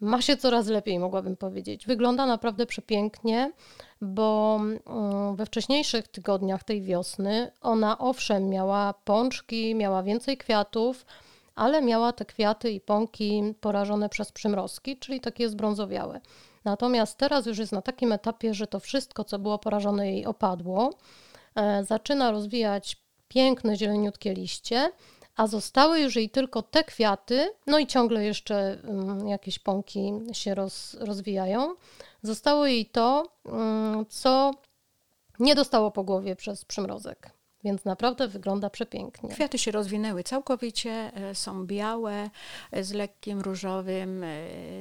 ma 0.00 0.22
się 0.22 0.36
coraz 0.36 0.66
lepiej, 0.66 0.98
mogłabym 0.98 1.36
powiedzieć. 1.36 1.86
Wygląda 1.86 2.26
naprawdę 2.26 2.66
przepięknie, 2.66 3.52
bo 4.00 4.60
mm, 4.60 5.36
we 5.36 5.46
wcześniejszych 5.46 6.08
tygodniach 6.08 6.64
tej 6.64 6.82
wiosny 6.82 7.52
ona 7.60 7.98
owszem 7.98 8.48
miała 8.48 8.94
pączki, 9.04 9.74
miała 9.74 10.02
więcej 10.02 10.36
kwiatów, 10.36 11.06
ale 11.54 11.82
miała 11.82 12.12
te 12.12 12.24
kwiaty 12.24 12.70
i 12.70 12.80
pąki 12.80 13.54
porażone 13.60 14.08
przez 14.08 14.32
przymrozki, 14.32 14.96
czyli 14.96 15.20
takie 15.20 15.48
zbrązowiałe. 15.48 16.20
Natomiast 16.64 17.18
teraz 17.18 17.46
już 17.46 17.58
jest 17.58 17.72
na 17.72 17.82
takim 17.82 18.12
etapie, 18.12 18.54
że 18.54 18.66
to 18.66 18.80
wszystko, 18.80 19.24
co 19.24 19.38
było 19.38 19.58
porażone 19.58 20.12
jej 20.12 20.26
opadło, 20.26 20.94
e, 21.54 21.84
zaczyna 21.84 22.30
rozwijać 22.30 22.96
piękne, 23.28 23.76
zieleniutkie 23.76 24.34
liście, 24.34 24.92
a 25.36 25.46
zostały 25.46 26.00
już 26.00 26.16
jej 26.16 26.30
tylko 26.30 26.62
te 26.62 26.84
kwiaty, 26.84 27.52
no 27.66 27.78
i 27.78 27.86
ciągle 27.86 28.24
jeszcze 28.24 28.78
mm, 28.84 29.28
jakieś 29.28 29.58
pąki 29.58 30.12
się 30.32 30.54
roz, 30.54 30.94
rozwijają. 30.94 31.74
Zostało 32.22 32.66
jej 32.66 32.86
to, 32.86 33.32
mm, 33.44 34.06
co 34.06 34.50
nie 35.38 35.54
dostało 35.54 35.90
po 35.90 36.04
głowie 36.04 36.36
przez 36.36 36.64
przymrozek, 36.64 37.30
więc 37.64 37.84
naprawdę 37.84 38.28
wygląda 38.28 38.70
przepięknie. 38.70 39.28
Kwiaty 39.30 39.58
się 39.58 39.70
rozwinęły 39.70 40.22
całkowicie, 40.24 41.10
e, 41.14 41.34
są 41.34 41.66
białe, 41.66 42.30
e, 42.72 42.84
z 42.84 42.92
lekkim 42.92 43.40
różowym 43.40 44.22
e, 44.24 44.28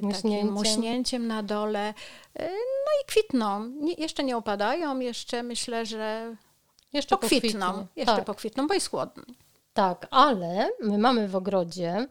Muśnięciem. 0.01 0.31
takim 0.39 0.51
muśnięciem 0.53 1.27
na 1.27 1.43
dole. 1.43 1.93
No 2.39 2.91
i 3.03 3.05
kwitną. 3.07 3.65
Nie, 3.65 3.93
jeszcze 3.93 4.23
nie 4.23 4.37
opadają, 4.37 4.99
jeszcze 4.99 5.43
myślę, 5.43 5.85
że 5.85 6.35
Jeszcze 6.93 7.17
pokwitną. 7.17 7.65
pokwitnie. 7.67 7.87
Jeszcze 7.95 8.15
tak, 8.15 8.25
pokwitną, 8.25 8.67
bo 8.67 8.73
jest 8.73 8.89
chłodno. 8.89 9.23
tak, 9.73 10.07
ale 10.11 10.69
my 10.81 10.97
mamy 10.97 11.27
w 11.27 11.35
ogrodzie 11.35 12.07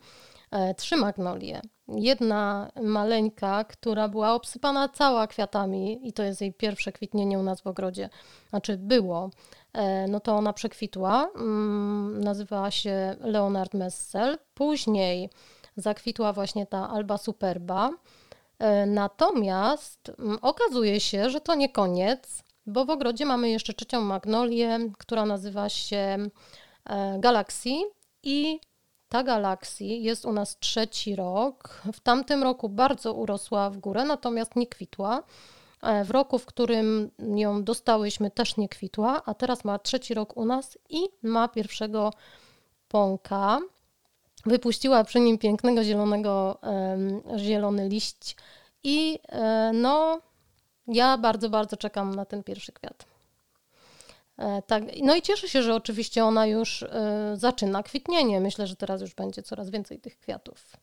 e, 0.51 0.75
trzy 0.75 0.97
magnolie. 0.97 1.61
Jedna 1.89 2.71
maleńka, 2.83 3.65
która 3.65 4.09
była 4.09 4.35
obsypana 4.35 4.89
cała 4.89 5.27
kwiatami 5.27 6.09
i 6.09 6.13
to 6.13 6.23
jest 6.23 6.41
jej 6.41 6.53
pierwsze 6.53 6.93
kwitnienie 6.93 7.39
u 7.39 7.43
nas 7.43 7.61
w 7.61 7.67
ogrodzie. 7.67 8.09
Znaczy 8.51 8.77
było. 8.77 9.31
E, 9.73 10.09
no 10.09 10.21
to 10.21 10.37
ona 10.37 10.53
przekwitła. 10.53 11.31
Mm, 11.37 12.25
nazywała 12.25 12.71
się 12.71 13.17
Leonard 13.21 13.75
Messel. 13.75 14.39
Później 14.55 15.31
zakwitła 15.77 16.33
właśnie 16.33 16.67
ta 16.67 16.91
Alba 16.91 17.19
Superba. 17.19 17.91
E, 18.59 18.87
Natomiast 18.87 20.13
mm, 20.19 20.39
okazuje 20.43 21.01
się, 21.01 21.31
że 21.31 21.41
to 21.41 21.55
nie 21.55 21.69
koniec, 21.69 22.43
bo 22.67 22.85
w 22.85 22.91
ogrodzie 22.91 23.27
mamy 23.27 23.51
jeszcze 23.51 23.75
trzecią 23.75 24.01
magnolię, 24.01 24.79
która 24.99 25.27
nazywa 25.27 25.69
się 25.69 26.19
e, 26.85 27.19
Galaxy 27.19 27.71
i 28.23 28.61
ta 29.09 29.23
Galaxy 29.23 29.85
jest 29.85 30.25
u 30.25 30.33
nas 30.33 30.59
trzeci 30.59 31.17
rok. 31.17 31.83
W 31.93 32.01
tamtym 32.01 32.43
roku 32.43 32.69
bardzo 32.69 33.15
urosła 33.15 33.71
w 33.71 33.79
górę, 33.79 34.05
natomiast 34.05 34.57
nie 34.57 34.67
kwitła. 34.67 35.23
E, 35.83 36.05
W 36.05 36.11
roku, 36.11 36.39
w 36.39 36.47
którym 36.47 37.11
ją 37.35 37.65
dostałyśmy, 37.65 38.31
też 38.31 38.57
nie 38.57 38.69
kwitła, 38.69 39.23
a 39.27 39.35
teraz 39.35 39.65
ma 39.65 39.79
trzeci 39.79 40.15
rok 40.15 40.37
u 40.37 40.45
nas 40.45 40.79
i 40.89 41.01
ma 41.23 41.49
pierwszego 41.49 42.13
pąka. 42.89 43.59
Wypuściła 44.47 45.05
przy 45.05 45.21
nim 45.21 45.39
pięknego 45.39 45.85
zielonego, 45.85 46.59
zielony 47.37 47.89
liść 47.89 48.37
i 48.85 49.19
e, 49.29 49.71
no, 49.75 50.21
ja 50.87 51.19
bardzo, 51.19 51.51
bardzo 51.51 51.77
czekam 51.77 52.15
na 52.15 52.25
ten 52.25 52.43
pierwszy 52.43 52.73
kwiat. 52.73 53.05
E, 54.39 54.63
Tak, 54.63 54.83
no 55.03 55.15
i 55.15 55.23
cieszę 55.23 55.49
się, 55.49 55.63
że 55.63 55.75
oczywiście 55.75 56.25
ona 56.25 56.47
już 56.47 56.85
zaczyna 57.35 57.83
kwitnienie. 57.83 58.41
Myślę, 58.41 58.67
że 58.67 58.77
teraz 58.77 59.01
już 59.01 59.15
będzie 59.15 59.43
coraz 59.43 59.71
więcej 59.71 60.01
tych 60.01 60.19
kwiatów. 60.19 60.77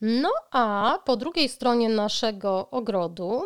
No 0.00 0.30
a 0.50 0.98
po 1.04 1.16
drugiej 1.16 1.48
stronie 1.48 1.88
naszego 1.88 2.70
ogrodu, 2.70 3.42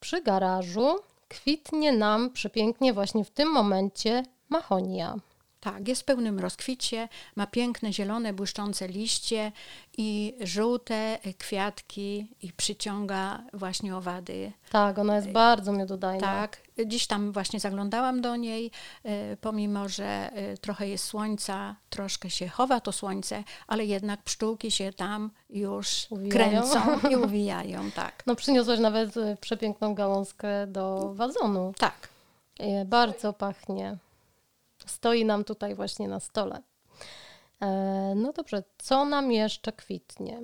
przy 0.00 0.22
garażu, 0.22 0.96
kwitnie 1.28 1.92
nam 1.92 2.30
przepięknie 2.30 2.92
właśnie 2.92 3.24
w 3.24 3.30
tym 3.30 3.48
momencie 3.48 4.22
machonia. 4.48 5.14
Tak, 5.60 5.88
jest 5.88 6.02
w 6.02 6.04
pełnym 6.04 6.38
rozkwicie, 6.38 7.08
ma 7.36 7.46
piękne, 7.46 7.92
zielone, 7.92 8.32
błyszczące 8.32 8.88
liście 8.88 9.52
i 9.98 10.34
żółte 10.40 11.18
kwiatki 11.38 12.26
i 12.42 12.52
przyciąga 12.52 13.42
właśnie 13.52 13.96
owady. 13.96 14.52
Tak, 14.70 14.98
ona 14.98 15.16
jest 15.16 15.28
bardzo 15.30 15.72
miododajna. 15.72 16.20
Tak, 16.26 16.60
dziś 16.86 17.06
tam 17.06 17.32
właśnie 17.32 17.60
zaglądałam 17.60 18.20
do 18.20 18.36
niej, 18.36 18.70
e, 19.04 19.36
pomimo 19.36 19.88
że 19.88 20.04
e, 20.04 20.56
trochę 20.56 20.88
jest 20.88 21.04
słońca, 21.04 21.76
troszkę 21.90 22.30
się 22.30 22.48
chowa 22.48 22.80
to 22.80 22.92
słońce, 22.92 23.44
ale 23.66 23.84
jednak 23.84 24.22
pszczółki 24.22 24.70
się 24.70 24.92
tam 24.92 25.30
już 25.50 26.06
Uwijają. 26.10 26.30
kręcą 26.30 27.08
i 27.10 27.16
uwijają, 27.26 27.90
tak. 27.90 28.22
No 28.26 28.34
przyniosłaś 28.34 28.78
nawet 28.78 29.14
przepiękną 29.40 29.94
gałązkę 29.94 30.66
do 30.66 31.14
wazonu. 31.14 31.72
Tak. 31.78 32.08
Bardzo 32.86 33.32
pachnie. 33.32 33.96
Stoi 34.90 35.24
nam 35.24 35.44
tutaj 35.44 35.74
właśnie 35.74 36.08
na 36.08 36.20
stole. 36.20 36.62
E, 37.62 38.12
No 38.16 38.32
dobrze, 38.32 38.62
co 38.78 39.04
nam 39.04 39.32
jeszcze 39.32 39.72
kwitnie? 39.72 40.40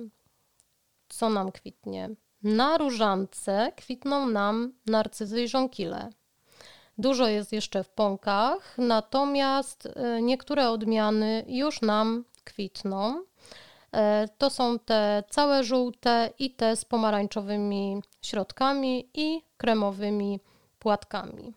Co 1.09 1.29
nam 1.29 1.51
kwitnie? 1.51 2.09
Na 2.43 2.77
różance 2.77 3.71
kwitną 3.75 4.27
nam 4.27 4.73
narcyzy 4.85 5.43
i 5.43 5.47
żonkile. 5.47 6.09
Dużo 6.97 7.27
jest 7.27 7.53
jeszcze 7.53 7.83
w 7.83 7.89
pąkach, 7.89 8.77
natomiast 8.77 9.85
y, 9.85 10.21
niektóre 10.21 10.69
odmiany 10.69 11.45
już 11.47 11.81
nam 11.81 12.25
kwitną. 12.43 13.23
E, 13.91 14.27
to 14.37 14.49
są 14.49 14.79
te 14.79 15.23
całe 15.29 15.63
żółte 15.63 16.29
i 16.39 16.51
te 16.51 16.75
z 16.75 16.85
pomarańczowymi 16.85 18.01
środkami 18.21 19.09
i 19.13 19.41
kremowymi 19.57 20.39
płatkami. 20.79 21.53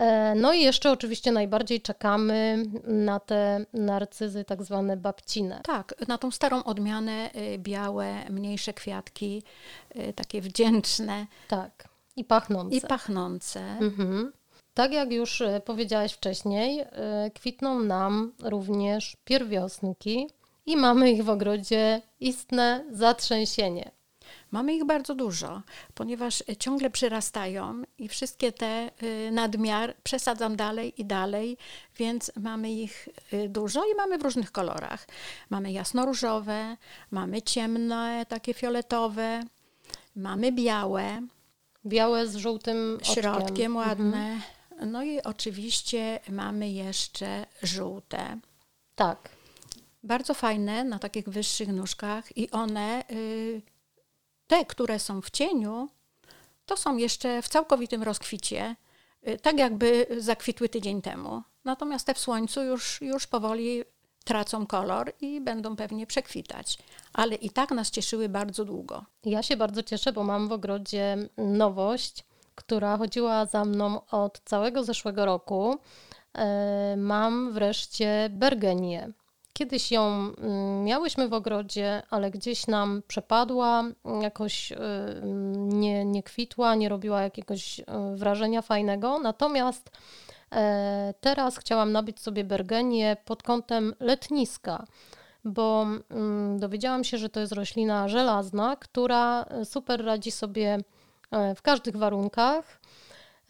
E, 0.00 0.34
no 0.34 0.52
i 0.52 0.60
jeszcze 0.60 0.90
oczywiście 0.90 1.32
najbardziej 1.32 1.80
czekamy 1.80 2.64
na 2.84 3.20
te 3.20 3.66
narcyzy 3.72 4.44
tak 4.44 4.62
zwane 4.62 4.96
babcine. 4.96 5.60
Tak, 5.64 5.94
na 6.08 6.18
tą 6.18 6.30
starą 6.30 6.64
odmianę 6.64 7.30
y, 7.36 7.58
białe, 7.58 8.14
mniejsze 8.30 8.72
kwiatki, 8.72 9.42
y, 9.96 10.12
takie 10.12 10.40
wdzięczne. 10.40 11.26
Tak, 11.48 11.88
i 12.16 12.24
pachnące. 12.24 12.76
I 12.76 12.80
pachnące. 12.80 13.60
Mhm. 13.60 14.32
Tak 14.74 14.92
jak 14.92 15.12
już 15.12 15.40
e, 15.40 15.60
powiedziałaś 15.60 16.12
wcześniej, 16.12 16.84
kwitną 17.34 17.80
nam 17.80 18.32
również 18.42 19.16
pierwiosnki 19.24 20.28
i 20.66 20.76
mamy 20.76 21.10
ich 21.10 21.24
w 21.24 21.30
ogrodzie 21.30 22.02
istne 22.20 22.84
zatrzęsienie. 22.90 23.90
Mamy 24.50 24.74
ich 24.74 24.84
bardzo 24.84 25.14
dużo, 25.14 25.62
ponieważ 25.94 26.44
ciągle 26.58 26.90
przyrastają 26.90 27.82
i 27.98 28.08
wszystkie 28.08 28.52
te 28.52 28.90
y, 29.02 29.30
nadmiar 29.32 29.96
przesadzam 30.02 30.56
dalej 30.56 31.00
i 31.00 31.04
dalej, 31.04 31.56
więc 31.96 32.32
mamy 32.36 32.72
ich 32.72 33.08
y, 33.32 33.48
dużo 33.48 33.84
i 33.84 33.94
mamy 33.94 34.18
w 34.18 34.22
różnych 34.22 34.52
kolorach. 34.52 35.06
Mamy 35.50 35.72
jasnoróżowe, 35.72 36.76
mamy 37.10 37.42
ciemne, 37.42 38.26
takie 38.28 38.54
fioletowe, 38.54 39.42
mamy 40.16 40.52
białe. 40.52 41.22
Białe 41.86 42.26
z 42.26 42.36
żółtym 42.36 42.98
oczkiem. 43.00 43.14
Środkiem 43.14 43.76
ładne. 43.76 44.32
Mhm. 44.32 44.92
No 44.92 45.02
i 45.02 45.22
oczywiście 45.22 46.20
mamy 46.28 46.70
jeszcze 46.70 47.46
żółte. 47.62 48.38
Tak. 48.94 49.28
Bardzo 50.02 50.34
fajne 50.34 50.84
na 50.84 50.98
takich 50.98 51.28
wyższych 51.28 51.68
nóżkach 51.68 52.36
i 52.36 52.50
one 52.50 53.04
y, 53.10 53.62
te, 54.50 54.64
które 54.64 54.98
są 54.98 55.20
w 55.22 55.30
cieniu, 55.30 55.88
to 56.66 56.76
są 56.76 56.96
jeszcze 56.96 57.42
w 57.42 57.48
całkowitym 57.48 58.02
rozkwicie, 58.02 58.76
y, 59.28 59.38
tak 59.38 59.58
jakby 59.58 60.06
zakwitły 60.18 60.68
tydzień 60.68 61.02
temu. 61.02 61.42
Natomiast 61.64 62.06
te 62.06 62.14
w 62.14 62.18
słońcu 62.18 62.62
już, 62.62 63.00
już 63.00 63.26
powoli 63.26 63.84
tracą 64.24 64.66
kolor 64.66 65.12
i 65.20 65.40
będą 65.40 65.76
pewnie 65.76 66.06
przekwitać. 66.06 66.78
Ale 67.12 67.34
i 67.34 67.50
tak 67.50 67.70
nas 67.70 67.90
cieszyły 67.90 68.28
bardzo 68.28 68.64
długo. 68.64 69.04
Ja 69.24 69.42
się 69.42 69.56
bardzo 69.56 69.82
cieszę, 69.82 70.12
bo 70.12 70.24
mam 70.24 70.48
w 70.48 70.52
ogrodzie 70.52 71.16
nowość, 71.36 72.24
która 72.54 72.96
chodziła 72.96 73.46
za 73.46 73.64
mną 73.64 74.06
od 74.06 74.40
całego 74.44 74.84
zeszłego 74.84 75.24
roku. 75.24 75.78
E, 76.34 76.94
mam 76.96 77.52
wreszcie 77.52 78.28
bergenię. 78.32 79.12
Kiedyś 79.52 79.92
ją 79.92 80.06
mm, 80.06 80.84
miałyśmy 80.84 81.28
w 81.28 81.32
ogrodzie, 81.32 82.02
ale 82.10 82.30
gdzieś 82.30 82.66
nam 82.66 83.02
przepadła, 83.06 83.84
jakoś 84.22 84.72
y, 84.72 84.76
nie, 85.56 86.04
nie 86.04 86.22
kwitła, 86.22 86.74
nie 86.74 86.88
robiła 86.88 87.22
jakiegoś 87.22 87.78
y, 87.78 87.84
wrażenia 88.14 88.62
fajnego. 88.62 89.18
Natomiast 89.18 89.90
e, 90.52 91.14
teraz 91.20 91.58
chciałam 91.58 91.92
nabyć 91.92 92.20
sobie 92.20 92.44
bergenię 92.44 93.16
pod 93.24 93.42
kątem 93.42 93.94
letniska, 94.00 94.84
bo 95.44 95.86
mm, 96.10 96.58
dowiedziałam 96.58 97.04
się, 97.04 97.18
że 97.18 97.28
to 97.28 97.40
jest 97.40 97.52
roślina 97.52 98.08
żelazna, 98.08 98.76
która 98.76 99.44
super 99.64 100.04
radzi 100.04 100.30
sobie 100.30 100.78
e, 101.30 101.54
w 101.54 101.62
każdych 101.62 101.96
warunkach. 101.96 102.80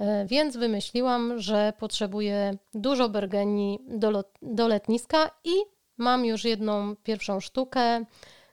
E, 0.00 0.26
więc 0.26 0.56
wymyśliłam, 0.56 1.38
że 1.38 1.72
potrzebuję 1.78 2.54
dużo 2.74 3.08
bergenii 3.08 3.78
do, 3.88 4.24
do 4.42 4.68
letniska 4.68 5.30
i 5.44 5.52
Mam 6.00 6.24
już 6.24 6.44
jedną 6.44 6.96
pierwszą 6.96 7.40
sztukę, 7.40 8.04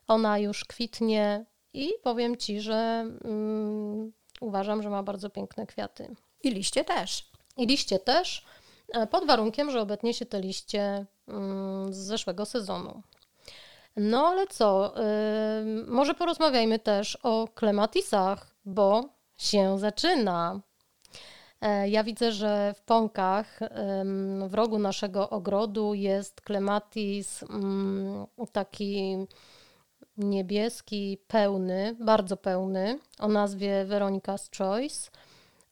ona 0.08 0.40
już 0.40 0.66
kwitnie 0.66 1.46
i 1.74 1.90
powiem 2.04 2.38
Ci, 2.38 2.62
że 2.62 3.06
mm, 3.24 4.12
uważam, 4.42 4.84
że 4.84 4.90
ma 4.90 5.04
bardzo 5.04 5.30
piękne 5.30 5.68
kwiaty. 5.68 6.16
I 6.44 6.52
liście 6.52 6.84
też. 6.84 7.32
I 7.58 7.68
liście 7.68 8.00
też, 8.00 8.46
e, 8.94 9.08
pod 9.08 9.26
warunkiem, 9.26 9.72
że 9.72 9.82
obetnie 9.82 10.14
się 10.14 10.26
te 10.26 10.42
liście 10.42 11.06
mm, 11.28 11.94
z 11.94 11.98
zeszłego 11.98 12.46
sezonu. 12.46 13.02
No 13.98 14.28
ale 14.28 14.48
co, 14.48 14.94
yy, 15.66 15.86
może 15.88 16.14
porozmawiajmy 16.14 16.80
też 16.80 17.18
o 17.24 17.48
klematisach, 17.56 18.56
bo 18.66 19.10
się 19.38 19.80
zaczyna. 19.80 20.60
E, 21.62 21.90
ja 21.90 22.04
widzę, 22.04 22.32
że 22.32 22.74
w 22.78 22.82
pąkach 22.82 23.60
w 24.48 24.54
rogu 24.54 24.80
naszego 24.80 25.30
ogrodu 25.30 25.94
jest 25.94 26.42
klematis 26.42 27.44
mm, 27.44 28.26
taki 28.52 29.18
niebieski, 30.18 31.18
pełny, 31.28 31.96
bardzo 32.00 32.38
pełny, 32.38 33.00
o 33.20 33.28
nazwie 33.28 33.86
Veronica's 33.86 34.58
Choice. 34.58 35.10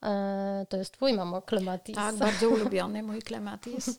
E, 0.03 0.65
to 0.69 0.77
jest 0.77 0.93
twój, 0.93 1.13
mamo, 1.13 1.41
klematis. 1.41 1.95
Tak, 1.95 2.15
bardzo 2.15 2.49
ulubiony 2.49 3.03
mój 3.03 3.21
klematis. 3.21 3.89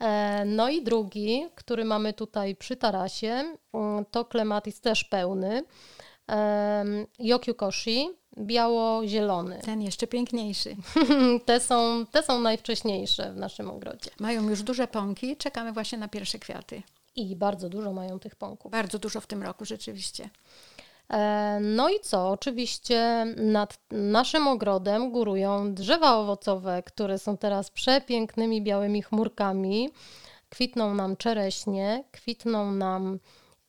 E, 0.00 0.44
no 0.44 0.68
i 0.68 0.82
drugi, 0.82 1.46
który 1.54 1.84
mamy 1.84 2.12
tutaj 2.12 2.56
przy 2.56 2.76
tarasie, 2.76 3.56
mm, 3.72 4.04
to 4.10 4.24
klematis 4.24 4.80
też 4.80 5.04
pełny. 5.04 5.62
Yokyukoshi, 7.18 8.10
biało-zielony. 8.38 9.60
Ten 9.64 9.82
jeszcze 9.82 10.06
piękniejszy. 10.06 10.76
te, 11.46 11.60
są, 11.60 12.06
te 12.10 12.22
są 12.22 12.40
najwcześniejsze 12.40 13.32
w 13.32 13.36
naszym 13.36 13.70
ogrodzie. 13.70 14.10
Mają 14.20 14.48
już 14.48 14.62
duże 14.62 14.88
pąki, 14.88 15.36
czekamy 15.36 15.72
właśnie 15.72 15.98
na 15.98 16.08
pierwsze 16.08 16.38
kwiaty. 16.38 16.82
I 17.16 17.36
bardzo 17.36 17.68
dużo 17.68 17.92
mają 17.92 18.18
tych 18.18 18.36
pąków. 18.36 18.72
Bardzo 18.72 18.98
dużo 18.98 19.20
w 19.20 19.26
tym 19.26 19.42
roku, 19.42 19.64
rzeczywiście. 19.64 20.30
E, 21.12 21.58
no 21.60 21.88
i 21.88 22.00
co? 22.00 22.30
Oczywiście 22.30 23.26
nad 23.36 23.78
naszym 23.90 24.48
ogrodem 24.48 25.10
górują 25.10 25.74
drzewa 25.74 26.16
owocowe, 26.16 26.82
które 26.82 27.18
są 27.18 27.36
teraz 27.36 27.70
przepięknymi 27.70 28.62
białymi 28.62 29.02
chmurkami. 29.02 29.90
Kwitną 30.48 30.94
nam 30.94 31.16
czereśnie, 31.16 32.04
kwitną 32.12 32.72
nam 32.72 33.18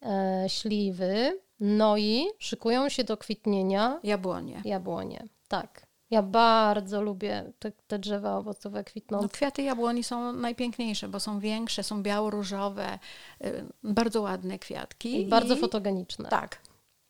e, 0.01 0.45
śliwy, 0.47 1.39
no 1.59 1.97
i 1.97 2.25
szykują 2.39 2.89
się 2.89 3.03
do 3.03 3.17
kwitnienia 3.17 3.99
jabłonie. 4.03 4.61
Jabłonie, 4.65 5.27
tak. 5.47 5.85
Ja 6.09 6.21
bardzo 6.21 7.01
lubię 7.01 7.51
te, 7.59 7.71
te 7.71 7.99
drzewa 7.99 8.37
owocowe 8.37 8.83
kwitnące. 8.83 9.25
No, 9.25 9.29
kwiaty 9.29 9.61
jabłoni 9.61 10.03
są 10.03 10.33
najpiękniejsze, 10.33 11.07
bo 11.07 11.19
są 11.19 11.39
większe, 11.39 11.83
są 11.83 12.03
biało-różowe, 12.03 12.99
y, 13.45 13.65
bardzo 13.83 14.21
ładne 14.21 14.59
kwiatki. 14.59 15.21
I 15.21 15.25
bardzo 15.25 15.55
fotogeniczne. 15.55 16.29
Tak, 16.29 16.61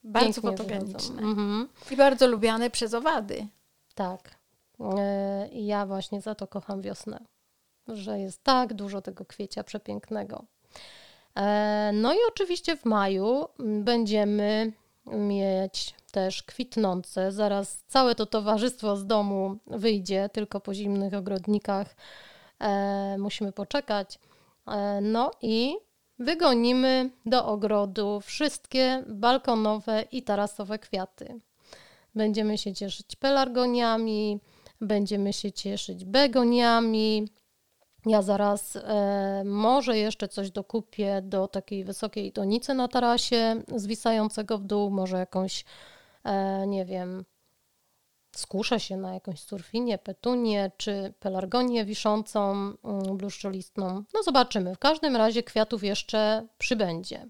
bardzo 0.03 0.25
Pięknie 0.25 0.51
fotogeniczne. 0.51 1.21
Mhm. 1.21 1.69
I 1.91 1.95
bardzo 1.95 2.27
lubiane 2.27 2.69
przez 2.69 2.93
owady. 2.93 3.47
Tak. 3.95 4.35
I 5.51 5.65
ja 5.65 5.85
właśnie 5.85 6.21
za 6.21 6.35
to 6.35 6.47
kocham 6.47 6.81
wiosnę, 6.81 7.19
że 7.87 8.19
jest 8.19 8.43
tak 8.43 8.73
dużo 8.73 9.01
tego 9.01 9.25
kwiecia 9.25 9.63
przepięknego. 9.63 10.45
E, 11.35 11.91
no 11.93 12.13
i 12.13 12.17
oczywiście 12.27 12.77
w 12.77 12.85
maju 12.85 13.47
będziemy 13.59 14.71
mieć 15.05 15.95
też 16.11 16.43
kwitnące. 16.43 17.31
Zaraz 17.31 17.83
całe 17.87 18.15
to 18.15 18.25
towarzystwo 18.25 18.97
z 18.97 19.05
domu 19.05 19.57
wyjdzie, 19.67 20.29
tylko 20.33 20.59
po 20.59 20.73
zimnych 20.73 21.13
ogrodnikach 21.13 21.95
e, 22.59 23.17
musimy 23.19 23.51
poczekać. 23.51 24.19
E, 24.67 25.01
no 25.01 25.31
i 25.41 25.75
wygonimy 26.19 27.09
do 27.25 27.45
ogrodu 27.45 28.21
wszystkie 28.21 29.03
balkonowe 29.07 30.03
i 30.11 30.23
tarasowe 30.23 30.79
kwiaty. 30.79 31.39
Będziemy 32.15 32.57
się 32.57 32.73
cieszyć 32.73 33.15
pelargoniami, 33.15 34.39
będziemy 34.81 35.33
się 35.33 35.51
cieszyć 35.51 36.05
begoniami, 36.05 37.27
ja 38.05 38.21
zaraz 38.21 38.75
e, 38.75 39.43
może 39.45 39.97
jeszcze 39.97 40.27
coś 40.27 40.51
dokupię 40.51 41.21
do 41.23 41.47
takiej 41.47 41.83
wysokiej 41.83 42.31
donicy 42.31 42.73
na 42.73 42.87
tarasie 42.87 43.61
zwisającego 43.75 44.57
w 44.57 44.63
dół, 44.63 44.89
może 44.89 45.17
jakąś, 45.17 45.65
e, 46.23 46.67
nie 46.67 46.85
wiem, 46.85 47.25
skuszę 48.35 48.79
się 48.79 48.97
na 48.97 49.13
jakąś 49.13 49.39
surfinie, 49.39 49.97
petunię 49.97 50.71
czy 50.77 51.13
pelargonię 51.19 51.85
wiszącą, 51.85 52.51
mm, 52.51 53.17
bluszczolistną. 53.17 54.03
No 54.13 54.23
zobaczymy. 54.23 54.75
W 54.75 54.79
każdym 54.79 55.15
razie 55.15 55.43
kwiatów 55.43 55.83
jeszcze 55.83 56.47
przybędzie. 56.57 57.25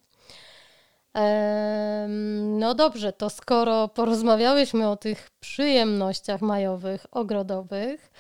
No 2.40 2.76
dobrze, 2.76 3.14
to 3.14 3.30
skoro 3.30 3.88
porozmawiałyśmy 3.88 4.90
o 4.90 4.98
tych 4.98 5.30
przyjemnościach 5.40 6.42
majowych, 6.42 7.06
ogrodowych, 7.12 8.12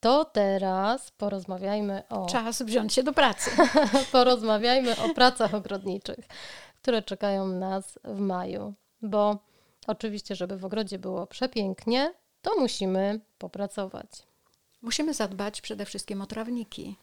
to 0.00 0.24
teraz 0.24 1.10
porozmawiajmy 1.10 2.02
o. 2.08 2.26
Czas 2.26 2.62
wziąć 2.62 2.94
się 2.94 3.02
do 3.02 3.12
pracy. 3.12 3.50
porozmawiajmy 4.12 4.96
o 4.96 5.14
pracach 5.14 5.54
ogrodniczych, 5.54 6.28
które 6.82 7.02
czekają 7.02 7.48
nas 7.48 7.98
w 8.04 8.18
maju. 8.20 8.74
Bo 9.02 9.38
oczywiście, 9.86 10.34
żeby 10.34 10.56
w 10.56 10.64
ogrodzie 10.64 10.98
było 10.98 11.26
przepięknie, 11.26 12.14
to 12.42 12.50
musimy 12.58 13.20
popracować. 13.38 14.06
Musimy 14.82 15.14
zadbać 15.14 15.60
przede 15.60 15.84
wszystkim 15.84 16.22
o 16.22 16.26
trawniki. 16.26 16.96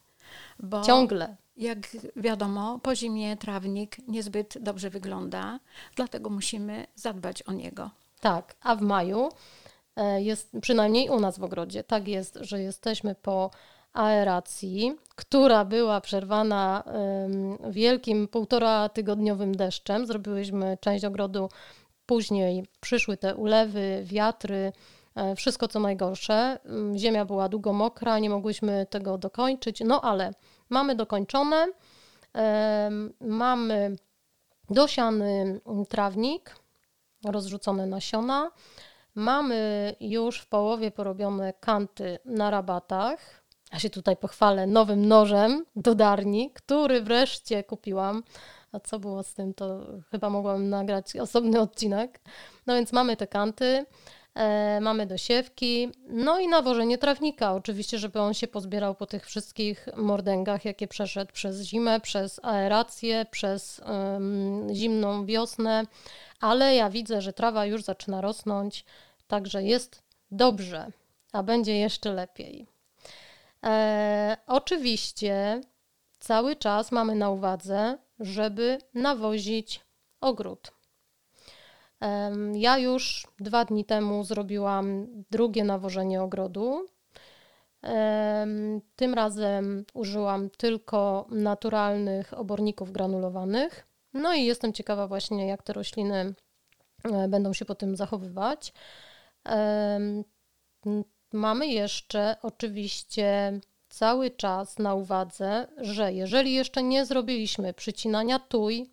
Bo 0.59 0.81
Ciągle. 0.81 1.35
Jak 1.57 1.77
wiadomo, 2.15 2.79
po 2.79 2.95
zimie 2.95 3.37
trawnik 3.37 3.97
niezbyt 4.07 4.57
dobrze 4.59 4.89
wygląda, 4.89 5.59
dlatego 5.95 6.29
musimy 6.29 6.87
zadbać 6.95 7.43
o 7.43 7.51
niego. 7.51 7.89
Tak, 8.19 8.55
a 8.61 8.75
w 8.75 8.81
maju 8.81 9.29
jest, 10.17 10.51
przynajmniej 10.61 11.09
u 11.09 11.19
nas 11.19 11.39
w 11.39 11.43
ogrodzie, 11.43 11.83
tak 11.83 12.07
jest, 12.07 12.37
że 12.41 12.61
jesteśmy 12.61 13.15
po 13.15 13.51
aeracji, 13.93 14.95
która 15.15 15.65
była 15.65 16.01
przerwana 16.01 16.83
wielkim 17.69 18.27
półtora 18.27 18.89
tygodniowym 18.89 19.55
deszczem. 19.55 20.05
Zrobiłyśmy 20.05 20.77
część 20.81 21.05
ogrodu, 21.05 21.49
później 22.05 22.65
przyszły 22.79 23.17
te 23.17 23.35
ulewy, 23.35 24.01
wiatry, 24.03 24.71
e, 25.15 25.35
wszystko 25.35 25.67
co 25.67 25.79
najgorsze. 25.79 26.59
Ziemia 26.95 27.25
była 27.25 27.49
długo 27.49 27.73
mokra, 27.73 28.19
nie 28.19 28.29
mogłyśmy 28.29 28.85
tego 28.89 29.17
dokończyć, 29.17 29.81
no 29.85 30.01
ale 30.01 30.31
mamy 30.69 30.95
dokończone, 30.95 31.67
mamy 33.21 33.95
dosiany 34.69 35.59
trawnik, 35.89 36.55
rozrzucone 37.25 37.85
nasiona, 37.85 38.51
mamy 39.17 39.95
już 39.99 40.39
w 40.39 40.47
połowie 40.47 40.91
porobione 40.91 41.53
kanty 41.53 42.19
na 42.25 42.49
rabatach. 42.49 43.43
Ja 43.73 43.79
się 43.79 43.89
tutaj 43.89 44.17
pochwalę 44.17 44.67
nowym 44.67 45.07
nożem 45.07 45.65
do 45.75 45.95
darni, 45.95 46.51
który 46.53 47.01
wreszcie 47.01 47.63
kupiłam. 47.63 48.23
A 48.71 48.79
co 48.79 48.99
było 48.99 49.23
z 49.23 49.33
tym, 49.33 49.53
to 49.53 49.85
chyba 50.11 50.29
mogłam 50.29 50.69
nagrać 50.69 51.15
osobny 51.15 51.59
odcinek. 51.59 52.19
No 52.67 52.75
więc 52.75 52.93
mamy 52.93 53.17
te 53.17 53.27
kanty. 53.27 53.85
E, 54.37 54.79
mamy 54.81 55.05
dosiewki, 55.05 55.91
no 56.09 56.39
i 56.39 56.47
nawożenie 56.47 56.97
trawnika, 56.97 57.53
oczywiście, 57.53 57.99
żeby 57.99 58.19
on 58.19 58.33
się 58.33 58.47
pozbierał 58.47 58.95
po 58.95 59.05
tych 59.05 59.25
wszystkich 59.25 59.87
mordęgach, 59.95 60.65
jakie 60.65 60.87
przeszedł 60.87 61.31
przez 61.33 61.61
zimę, 61.61 61.99
przez 61.99 62.39
aerację, 62.43 63.25
przez 63.31 63.79
um, 63.79 64.67
zimną 64.73 65.25
wiosnę, 65.25 65.85
ale 66.39 66.75
ja 66.75 66.89
widzę, 66.89 67.21
że 67.21 67.33
trawa 67.33 67.65
już 67.65 67.83
zaczyna 67.83 68.21
rosnąć, 68.21 68.85
także 69.27 69.63
jest 69.63 70.03
dobrze, 70.31 70.91
a 71.33 71.43
będzie 71.43 71.77
jeszcze 71.77 72.13
lepiej. 72.13 72.67
E, 73.63 74.37
oczywiście 74.47 75.61
cały 76.19 76.55
czas 76.55 76.91
mamy 76.91 77.15
na 77.15 77.29
uwadze, 77.29 77.97
żeby 78.19 78.77
nawozić 78.93 79.81
ogród. 80.21 80.71
Ja 82.53 82.77
już 82.77 83.27
dwa 83.39 83.65
dni 83.65 83.85
temu 83.85 84.23
zrobiłam 84.23 85.07
drugie 85.31 85.63
nawożenie 85.63 86.21
ogrodu. 86.21 86.85
Tym 88.95 89.13
razem 89.13 89.85
użyłam 89.93 90.49
tylko 90.49 91.27
naturalnych 91.29 92.33
oborników 92.33 92.91
granulowanych. 92.91 93.87
No 94.13 94.33
i 94.33 94.45
jestem 94.45 94.73
ciekawa 94.73 95.07
właśnie, 95.07 95.47
jak 95.47 95.63
te 95.63 95.73
rośliny 95.73 96.33
e, 97.03 97.27
będą 97.27 97.53
się 97.53 97.65
po 97.65 97.75
tym 97.75 97.95
zachowywać. 97.95 98.73
Mamy 101.33 101.67
jeszcze 101.67 102.35
oczywiście 102.41 103.59
cały 103.89 104.31
czas 104.31 104.79
na 104.79 104.95
uwadze, 104.95 105.67
że 105.77 106.13
jeżeli 106.13 106.53
jeszcze 106.53 106.83
nie 106.83 107.05
zrobiliśmy 107.05 107.73
przycinania 107.73 108.39
tuj, 108.39 108.89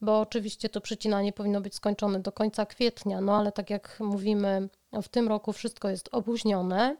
bo 0.00 0.20
oczywiście 0.20 0.68
to 0.68 0.80
przycinanie 0.80 1.32
powinno 1.32 1.60
być 1.60 1.74
skończone 1.74 2.20
do 2.20 2.32
końca 2.32 2.66
kwietnia, 2.66 3.20
no 3.20 3.36
ale 3.36 3.52
tak 3.52 3.70
jak 3.70 3.96
mówimy, 4.00 4.68
w 4.92 5.08
tym 5.08 5.28
roku 5.28 5.52
wszystko 5.52 5.88
jest 5.88 6.08
opóźnione, 6.12 6.96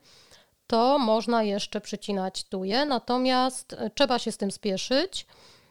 to 0.66 0.98
można 0.98 1.42
jeszcze 1.42 1.80
przycinać 1.80 2.44
tuje, 2.44 2.84
natomiast 2.84 3.72
e, 3.72 3.90
trzeba 3.90 4.18
się 4.18 4.32
z 4.32 4.36
tym 4.36 4.50
spieszyć. 4.50 5.26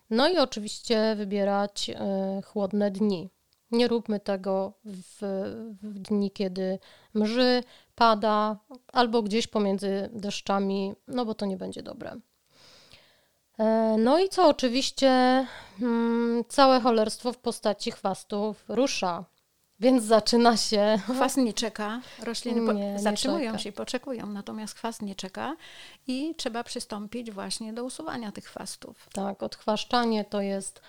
No 0.10 0.30
i 0.30 0.38
oczywiście 0.38 1.16
wybierać 1.16 1.90
e, 1.90 2.42
chłodne 2.46 2.92
dni. 2.92 3.30
Nie 3.76 3.88
róbmy 3.88 4.20
tego 4.20 4.74
w, 4.86 5.18
w, 5.82 6.00
dni, 6.00 6.32
kiedy 6.32 6.80
mrzy, 7.14 7.64
pada 7.96 8.58
albo 8.94 9.22
gdzieś 9.22 9.48
pomiędzy 9.48 10.10
deszczami, 10.14 10.94
no 11.08 11.26
bo 11.26 11.34
to 11.34 11.46
nie 11.46 11.58
będzie 11.58 11.84
dobre. 11.84 12.16
E, 13.60 13.96
no 14.00 14.20
i 14.20 14.30
co 14.30 14.48
oczywiście 14.48 15.46
hmm, 15.80 16.44
całe 16.50 16.82
cholerstwo 16.82 17.34
w 17.34 17.38
postaci 17.38 17.92
chwastów 17.92 18.66
rusza. 18.68 19.26
Więc 19.80 20.04
zaczyna 20.04 20.58
się. 20.58 21.00
Chwast 21.16 21.38
nie 21.38 21.54
czeka, 21.54 22.02
rośliny 22.24 22.74
nie, 22.74 23.00
zatrzymują 23.00 23.54
nie 23.54 23.60
się, 23.60 23.72
poczekują, 23.72 24.28
natomiast 24.28 24.76
chwast 24.76 25.02
nie 25.02 25.16
czeka 25.16 25.56
i 26.08 26.36
trzeba 26.36 26.64
przystąpić 26.64 27.32
właśnie 27.32 27.74
do 27.74 27.84
usuwania 27.84 28.32
tych 28.32 28.46
chwastów. 28.46 29.10
Tak, 29.14 29.44
odchwaszczanie 29.44 30.26
to 30.26 30.42
jest. 30.42 30.82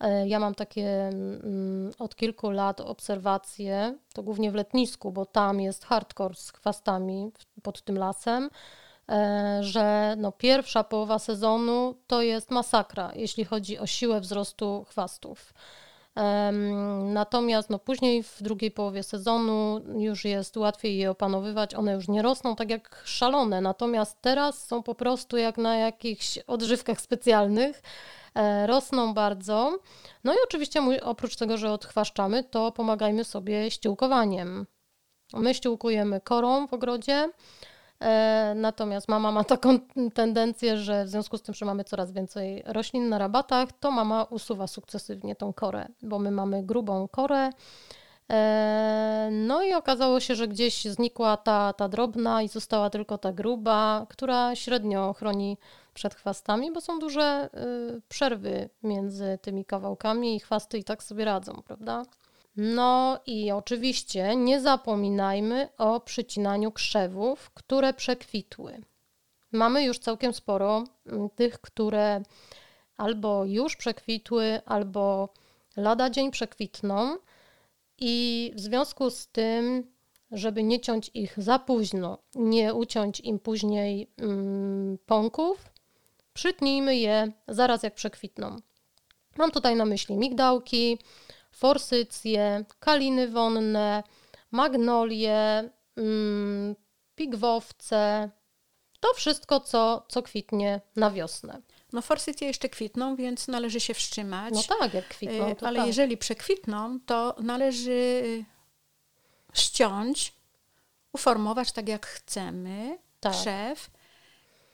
E, 0.00 0.28
ja 0.28 0.38
mam 0.38 0.54
takie 0.54 1.08
mm, 1.08 1.92
od 1.98 2.16
kilku 2.16 2.50
lat 2.50 2.80
obserwacje, 2.80 3.98
to 4.14 4.22
głównie 4.22 4.50
w 4.50 4.54
letnisku, 4.54 5.12
bo 5.12 5.26
tam 5.26 5.60
jest 5.60 5.84
hardcore 5.84 6.34
z 6.34 6.52
chwastami 6.52 7.32
pod 7.62 7.82
tym 7.82 7.98
lasem. 7.98 8.50
E, 9.08 9.58
że 9.60 10.14
no 10.18 10.32
pierwsza 10.32 10.84
połowa 10.84 11.18
sezonu 11.18 11.94
to 12.06 12.22
jest 12.22 12.50
masakra, 12.50 13.12
jeśli 13.14 13.44
chodzi 13.44 13.78
o 13.78 13.86
siłę 13.86 14.20
wzrostu 14.20 14.84
chwastów. 14.88 15.52
Natomiast 17.04 17.70
no, 17.70 17.78
później 17.78 18.22
w 18.22 18.42
drugiej 18.42 18.70
połowie 18.70 19.02
sezonu 19.02 19.80
już 19.98 20.24
jest 20.24 20.56
łatwiej 20.56 20.98
je 20.98 21.10
opanowywać, 21.10 21.74
one 21.74 21.92
już 21.92 22.08
nie 22.08 22.22
rosną 22.22 22.56
tak 22.56 22.70
jak 22.70 23.02
szalone, 23.04 23.60
natomiast 23.60 24.18
teraz 24.20 24.66
są 24.66 24.82
po 24.82 24.94
prostu 24.94 25.36
jak 25.36 25.58
na 25.58 25.76
jakichś 25.76 26.38
odżywkach 26.46 27.00
specjalnych, 27.00 27.82
rosną 28.66 29.14
bardzo. 29.14 29.78
No 30.24 30.32
i 30.32 30.36
oczywiście 30.44 30.82
oprócz 31.02 31.36
tego, 31.36 31.56
że 31.56 31.72
odchwaszczamy, 31.72 32.44
to 32.44 32.72
pomagajmy 32.72 33.24
sobie 33.24 33.70
ściółkowaniem. 33.70 34.66
My 35.32 35.54
ściółkujemy 35.54 36.20
korą 36.20 36.66
w 36.66 36.74
ogrodzie, 36.74 37.28
E, 38.00 38.52
natomiast 38.56 39.08
mama 39.08 39.32
ma 39.32 39.44
taką 39.44 39.78
tendencję, 40.14 40.76
że 40.76 41.04
w 41.04 41.08
związku 41.08 41.38
z 41.38 41.42
tym, 41.42 41.54
że 41.54 41.66
mamy 41.66 41.84
coraz 41.84 42.12
więcej 42.12 42.62
roślin 42.66 43.08
na 43.08 43.18
rabatach, 43.18 43.68
to 43.80 43.90
mama 43.90 44.24
usuwa 44.24 44.66
sukcesywnie 44.66 45.36
tą 45.36 45.52
korę, 45.52 45.88
bo 46.02 46.18
my 46.18 46.30
mamy 46.30 46.62
grubą 46.62 47.08
korę. 47.08 47.50
E, 48.30 49.28
no 49.32 49.62
i 49.62 49.74
okazało 49.74 50.20
się, 50.20 50.34
że 50.34 50.48
gdzieś 50.48 50.84
znikła 50.84 51.36
ta, 51.36 51.72
ta 51.72 51.88
drobna 51.88 52.42
i 52.42 52.48
została 52.48 52.90
tylko 52.90 53.18
ta 53.18 53.32
gruba, 53.32 54.06
która 54.08 54.54
średnio 54.56 55.12
chroni 55.12 55.58
przed 55.96 56.14
chwastami, 56.14 56.72
bo 56.72 56.80
są 56.80 56.98
duże 56.98 57.48
y, 57.96 58.02
przerwy 58.08 58.68
między 58.82 59.38
tymi 59.42 59.64
kawałkami 59.64 60.36
i 60.36 60.40
chwasty 60.40 60.78
i 60.78 60.84
tak 60.84 61.02
sobie 61.02 61.24
radzą, 61.24 61.62
prawda? 61.66 62.02
No 62.56 63.20
i 63.26 63.50
oczywiście 63.50 64.36
nie 64.36 64.60
zapominajmy 64.60 65.68
o 65.78 66.00
przycinaniu 66.00 66.72
krzewów, 66.72 67.50
które 67.50 67.94
przekwitły. 67.94 68.80
Mamy 69.52 69.84
już 69.84 69.98
całkiem 69.98 70.32
sporo 70.32 70.84
mm, 71.06 71.30
tych, 71.30 71.60
które 71.60 72.22
albo 72.96 73.44
już 73.44 73.76
przekwitły, 73.76 74.60
albo 74.66 75.28
lada 75.76 76.10
dzień 76.10 76.30
przekwitną. 76.30 77.16
I 77.98 78.52
w 78.54 78.60
związku 78.60 79.10
z 79.10 79.28
tym, 79.28 79.92
żeby 80.30 80.62
nie 80.62 80.80
ciąć 80.80 81.10
ich 81.14 81.34
za 81.42 81.58
późno, 81.58 82.18
nie 82.34 82.74
uciąć 82.74 83.20
im 83.20 83.38
później 83.38 84.10
mm, 84.16 84.98
pąków, 85.06 85.75
przytnijmy 86.36 86.96
je 86.96 87.32
zaraz 87.48 87.82
jak 87.82 87.94
przekwitną. 87.94 88.56
Mam 89.36 89.50
tutaj 89.50 89.76
na 89.76 89.84
myśli 89.84 90.16
migdałki, 90.16 90.98
forsycje, 91.50 92.64
kaliny 92.80 93.28
wonne, 93.28 94.02
magnolie, 94.50 95.70
mm, 95.96 96.76
pigwowce. 97.14 98.30
To 99.00 99.14
wszystko, 99.14 99.60
co, 99.60 100.06
co 100.08 100.22
kwitnie 100.22 100.80
na 100.96 101.10
wiosnę. 101.10 101.60
No 101.92 102.02
forsycje 102.02 102.48
jeszcze 102.48 102.68
kwitną, 102.68 103.16
więc 103.16 103.48
należy 103.48 103.80
się 103.80 103.94
wstrzymać. 103.94 104.54
No 104.54 104.62
tak, 104.78 104.94
jak 104.94 105.08
kwitną. 105.08 105.54
To 105.54 105.66
Ale 105.66 105.78
tak. 105.78 105.86
jeżeli 105.86 106.16
przekwitną, 106.16 107.00
to 107.00 107.36
należy 107.40 108.22
ściąć, 109.54 110.34
uformować 111.12 111.72
tak 111.72 111.88
jak 111.88 112.06
chcemy 112.06 112.98
tak. 113.20 113.32
krzew, 113.32 113.90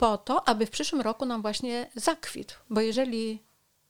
po 0.03 0.19
to, 0.19 0.49
aby 0.49 0.67
w 0.67 0.71
przyszłym 0.71 1.01
roku 1.01 1.27
nam 1.27 1.43
właśnie 1.43 1.91
zakwitł. 1.95 2.55
Bo 2.71 2.81
jeżeli 2.81 3.43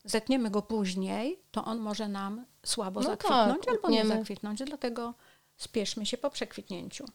zetniemy 0.05 0.49
go 0.49 0.61
później, 0.61 1.39
to 1.51 1.65
on 1.65 1.79
może 1.79 2.07
nam 2.07 2.45
słabo 2.65 2.99
no 2.99 3.05
zakwitnąć 3.05 3.65
tak, 3.65 3.75
albo 3.75 3.89
nie 3.89 4.05
zakwitnąć, 4.05 4.63
dlatego 4.63 5.13
spieszmy 5.57 6.05
się 6.05 6.17
po 6.17 6.29
przekwitnięciu. 6.29 7.05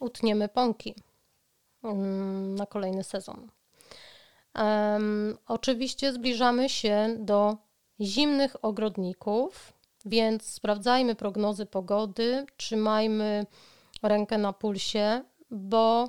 Utniemy 0.00 0.48
pąki 0.48 0.94
mm, 1.82 2.54
na 2.54 2.66
kolejny 2.66 3.04
sezon. 3.04 3.48
Um, 4.54 5.38
oczywiście 5.46 6.12
zbliżamy 6.12 6.68
się 6.68 7.16
do 7.18 7.56
zimnych 8.00 8.64
ogrodników, 8.64 9.72
Więc 10.04 10.44
sprawdzajmy 10.44 11.14
prognozy 11.14 11.66
pogody, 11.66 12.46
trzymajmy 12.56 13.46
rękę 14.02 14.38
na 14.38 14.52
pulsie, 14.52 15.24
bo 15.50 16.08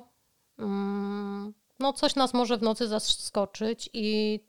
mm, 0.58 1.54
no 1.78 1.92
coś 1.92 2.14
nas 2.14 2.34
może 2.34 2.56
w 2.56 2.62
nocy 2.62 2.88
zaskoczyć 2.88 3.90
i 3.92 4.40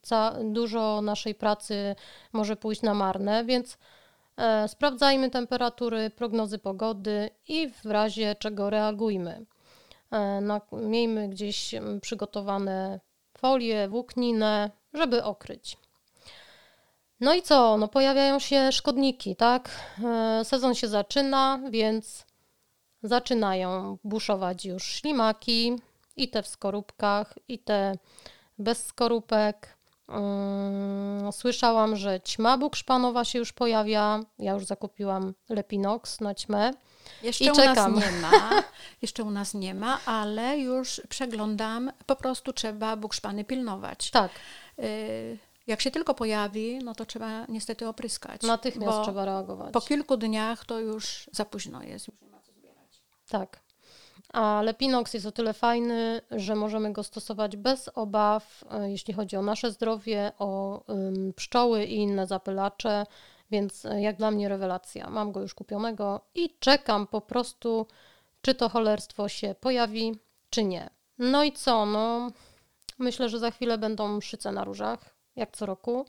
dużo 0.44 1.02
naszej 1.02 1.36
pracy 1.36 1.96
może 2.34 2.56
pójść 2.56 2.82
na 2.82 2.94
marne, 2.94 3.46
więc 3.46 3.78
e, 4.38 4.68
sprawdzajmy 4.68 5.30
temperatury, 5.30 6.10
prognozy 6.10 6.60
pogody 6.60 7.30
i 7.48 7.70
w 7.70 7.86
razie 7.86 8.36
czego 8.36 8.70
reagujmy. 8.70 9.46
E, 10.12 10.42
na, 10.42 10.62
miejmy 10.72 11.30
gdzieś 11.30 11.76
przygotowane 12.02 13.00
folie, 13.38 13.88
włókninę, 13.88 14.72
żeby 14.94 15.24
okryć. 15.24 15.78
No 17.20 17.34
i 17.34 17.42
co? 17.42 17.78
No 17.78 17.88
pojawiają 17.88 18.40
się 18.40 18.72
szkodniki, 18.72 19.36
tak? 19.36 19.70
E, 20.04 20.46
sezon 20.46 20.76
się 20.76 20.88
zaczyna, 20.88 21.60
więc 21.70 22.26
zaczynają 23.04 23.98
buszować 24.04 24.66
już 24.66 24.84
ślimaki, 24.84 25.76
i 26.24 26.28
te 26.28 26.44
w 26.44 26.48
skorupkach, 26.48 27.34
i 27.48 27.60
te 27.60 27.94
bez 28.58 28.86
skorupek. 28.86 29.78
Mm, 30.08 31.32
słyszałam, 31.32 31.96
że 31.96 32.22
ćma 32.22 32.58
bukszpanowa 32.58 33.26
się 33.26 33.40
już 33.40 33.54
pojawia. 33.54 34.20
Ja 34.40 34.54
już 34.54 34.66
zakupiłam 34.66 35.34
Lepinox 35.50 36.20
na 36.20 36.36
ćmę. 36.36 36.72
Jeszcze 37.24 37.46
I 37.46 37.52
u 37.52 37.56
czekam. 37.56 37.96
nas 37.96 38.04
nie 38.04 38.12
ma, 38.12 38.64
jeszcze 39.02 39.24
u 39.24 39.32
nas 39.32 39.54
nie 39.54 39.74
ma, 39.74 40.00
ale 40.06 40.58
już 40.58 41.02
przeglądam. 41.10 41.92
Po 42.06 42.16
prostu 42.16 42.54
trzeba 42.54 42.96
bukszpany 42.96 43.46
pilnować. 43.46 44.12
Tak. 44.12 44.32
Y 44.80 45.38
jak 45.70 45.82
się 45.82 45.92
tylko 45.92 46.14
pojawi, 46.14 46.80
no 46.84 46.96
to 46.96 47.06
trzeba 47.06 47.46
niestety 47.50 47.88
opryskać. 47.88 48.42
Natychmiast 48.42 49.04
trzeba 49.04 49.26
reagować. 49.26 49.74
Po 49.74 49.82
kilku 49.82 50.18
dniach 50.18 50.66
to 50.66 50.80
już 50.80 51.30
za 51.32 51.46
późno 51.46 51.84
jest, 51.84 52.08
już 52.08 52.22
nie 52.22 52.30
ma 52.30 52.42
co 52.42 52.54
zbierać. 52.54 53.02
Tak. 53.30 53.60
A 54.34 54.62
Lepinox 54.62 55.14
jest 55.14 55.26
o 55.26 55.32
tyle 55.32 55.54
fajny, 55.54 56.22
że 56.32 56.56
możemy 56.56 56.94
go 56.94 57.04
stosować 57.04 57.58
bez 57.58 57.90
obaw, 57.96 58.64
e, 58.72 58.92
jeśli 58.92 59.14
chodzi 59.14 59.38
o 59.38 59.42
nasze 59.42 59.72
zdrowie, 59.72 60.32
o 60.40 60.84
pszczoły 61.36 61.86
i 61.86 61.96
inne 61.96 62.28
zapylacze, 62.28 63.06
więc 63.52 63.86
e, 63.86 64.02
jak 64.02 64.18
dla 64.18 64.32
mnie 64.32 64.50
rewelacja. 64.50 65.10
Mam 65.10 65.32
go 65.32 65.42
już 65.42 65.54
kupionego 65.54 66.22
i 66.36 66.56
czekam 66.60 67.08
po 67.08 67.22
prostu, 67.22 67.88
czy 68.42 68.56
to 68.56 68.70
cholerstwo 68.70 69.30
się 69.30 69.56
pojawi, 69.60 70.20
czy 70.50 70.64
nie. 70.64 70.90
No 71.18 71.44
i 71.44 71.52
co? 71.52 71.86
No, 71.86 72.32
myślę, 73.00 73.30
że 73.30 73.40
za 73.40 73.52
chwilę 73.52 73.78
będą 73.78 74.18
mszyce 74.18 74.52
na 74.52 74.64
różach, 74.64 75.16
jak 75.36 75.58
co 75.58 75.66
roku, 75.66 76.06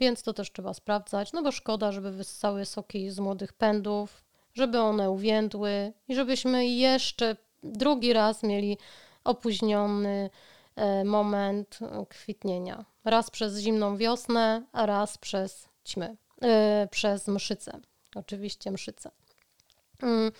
więc 0.00 0.22
to 0.22 0.32
też 0.32 0.52
trzeba 0.52 0.74
sprawdzać, 0.74 1.32
no 1.32 1.42
bo 1.42 1.52
szkoda, 1.52 1.92
żeby 1.92 2.10
wyssały 2.10 2.64
soki 2.64 3.10
z 3.10 3.18
młodych 3.18 3.52
pędów 3.52 4.29
żeby 4.54 4.80
one 4.80 5.10
uwiędły 5.10 5.92
i 6.08 6.14
żebyśmy 6.14 6.66
jeszcze 6.66 7.36
drugi 7.62 8.12
raz 8.12 8.42
mieli 8.42 8.78
opóźniony 9.24 10.30
e, 10.76 11.04
moment 11.04 11.78
kwitnienia. 12.08 12.84
Raz 13.04 13.30
przez 13.30 13.58
zimną 13.58 13.96
wiosnę, 13.96 14.62
a 14.72 14.86
raz 14.86 15.18
przez 15.18 15.68
ćmy, 15.86 16.16
yy, 16.42 16.48
przez 16.90 17.28
mszycę. 17.28 17.80
Oczywiście 18.14 18.70
mszycę. 18.70 19.10
Yy, 20.02 20.32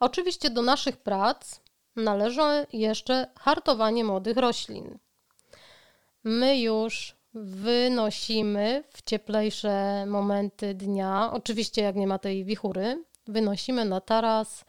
oczywiście 0.00 0.50
do 0.50 0.62
naszych 0.62 0.96
prac 0.96 1.60
należy 1.96 2.66
jeszcze 2.72 3.30
hartowanie 3.38 4.04
młodych 4.04 4.36
roślin. 4.36 4.98
My 6.24 6.60
już 6.60 7.16
wynosimy 7.34 8.84
w 8.90 9.02
cieplejsze 9.02 10.06
momenty 10.06 10.74
dnia, 10.74 11.30
oczywiście 11.32 11.82
jak 11.82 11.96
nie 11.96 12.06
ma 12.06 12.18
tej 12.18 12.44
wichury, 12.44 13.04
wynosimy 13.28 13.84
na 13.84 14.00
taras 14.00 14.64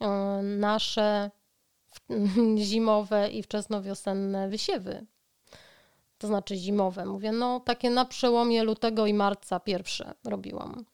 e, 0.00 0.08
nasze 0.42 1.30
zimowe 2.70 3.30
i 3.30 3.42
wczesnowiosenne 3.42 4.48
wysiewy. 4.48 5.06
To 6.18 6.26
znaczy 6.26 6.56
zimowe. 6.56 7.06
Mówię, 7.06 7.32
no 7.32 7.60
takie 7.60 7.90
na 7.90 8.04
przełomie 8.04 8.62
lutego 8.64 9.06
i 9.06 9.14
marca 9.14 9.60
pierwsze 9.60 10.14
robiłam. 10.24 10.84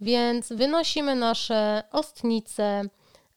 Więc 0.00 0.52
wynosimy 0.52 1.14
nasze 1.14 1.82
ostnice, 1.92 2.82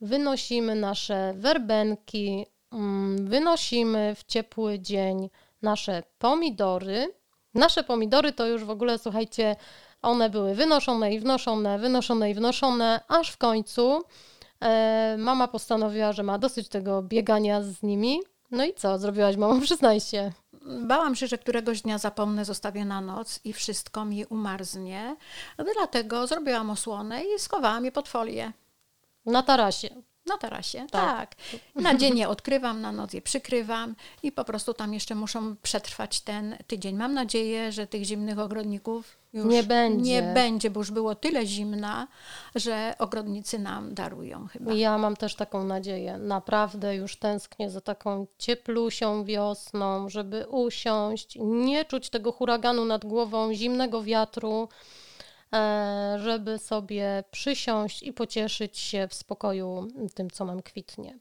wynosimy 0.02 0.76
nasze 0.76 1.34
werbenki, 1.36 2.46
mm, 2.72 3.28
wynosimy 3.28 4.16
w 4.16 4.24
ciepły 4.24 4.80
dzień 4.80 5.30
nasze 5.62 6.04
pomidory. 6.20 7.14
Nasze 7.54 7.84
pomidory 7.84 8.32
to 8.32 8.46
już 8.48 8.64
w 8.64 8.70
ogóle, 8.70 9.00
słuchajcie, 9.00 9.56
one 10.02 10.30
były 10.30 10.56
wynoszone 10.56 11.14
i 11.14 11.20
wnoszone, 11.20 11.80
wynoszone 11.80 12.32
i 12.32 12.34
wnoszone, 12.34 13.00
aż 13.08 13.32
w 13.32 13.38
końcu 13.38 14.04
e, 14.60 15.16
mama 15.18 15.48
postanowiła, 15.48 16.14
że 16.14 16.24
ma 16.24 16.38
dosyć 16.38 16.70
tego 16.70 17.02
biegania 17.02 17.62
z 17.62 17.84
nimi. 17.84 18.20
No 18.52 18.66
i 18.66 18.74
co 18.74 19.00
zrobiłaś, 19.00 19.36
mamo? 19.36 19.62
Przyznaj 19.66 20.00
się. 20.00 20.32
Bałam 20.82 21.16
się, 21.16 21.28
że 21.28 21.38
któregoś 21.38 21.82
dnia 21.82 21.98
zapomnę, 21.98 22.46
zostawię 22.46 22.86
na 22.86 23.02
noc 23.02 23.40
i 23.44 23.54
wszystko 23.54 24.06
mi 24.06 24.26
umarznie. 24.26 25.16
Dlatego 25.76 26.28
zrobiłam 26.28 26.70
osłonę 26.70 27.24
i 27.24 27.40
schowałam 27.40 27.86
je 27.86 27.92
pod 27.92 28.10
folię. 28.10 28.54
Na 29.26 29.44
tarasie. 29.44 29.90
Na 30.26 30.38
tarasie, 30.38 30.88
tak. 30.92 31.36
tak. 31.36 31.36
Na 31.76 31.96
dzień 31.96 32.18
je 32.18 32.30
odkrywam, 32.30 32.82
na 32.82 32.92
noc 32.92 33.14
je 33.14 33.22
przykrywam 33.22 33.96
i 34.24 34.32
po 34.32 34.44
prostu 34.44 34.74
tam 34.74 34.94
jeszcze 34.94 35.16
muszą 35.16 35.56
przetrwać 35.56 36.22
ten 36.22 36.58
tydzień. 36.68 36.96
Mam 36.96 37.14
nadzieję, 37.14 37.72
że 37.72 37.88
tych 37.88 38.04
zimnych 38.04 38.40
ogrodników 38.40 39.18
już 39.38 39.48
nie 39.54 39.64
będzie. 39.64 40.12
Nie 40.12 40.34
będzie, 40.34 40.70
bo 40.70 40.80
już 40.80 40.92
było 40.92 41.16
tyle 41.16 41.46
zimna, 41.46 42.08
że 42.56 42.96
ogrodnicy 43.00 43.60
nam 43.60 43.94
darują 43.94 44.48
chyba. 44.48 44.74
Ja 44.74 44.98
mam 44.98 45.16
też 45.16 45.36
taką 45.36 45.64
nadzieję. 45.64 46.18
Naprawdę 46.18 46.96
już 46.96 47.16
tęsknię 47.16 47.70
za 47.70 47.82
taką 47.82 48.28
cieplusią 48.38 49.24
wiosną, 49.24 50.10
żeby 50.10 50.48
usiąść, 50.48 51.38
nie 51.42 51.86
czuć 51.86 52.10
tego 52.10 52.32
huraganu 52.32 52.86
nad 52.86 53.06
głową, 53.06 53.54
zimnego 53.54 54.04
wiatru 54.04 54.68
E, 55.54 56.18
żeby 56.20 56.58
sobie 56.58 57.24
przysiąść 57.32 58.04
i 58.04 58.14
pocieszyć 58.14 58.78
się 58.78 59.08
w 59.08 59.14
spokoju 59.14 59.88
tym, 60.16 60.32
co 60.32 60.46
nam 60.46 60.62
kwitnie. 60.62 61.20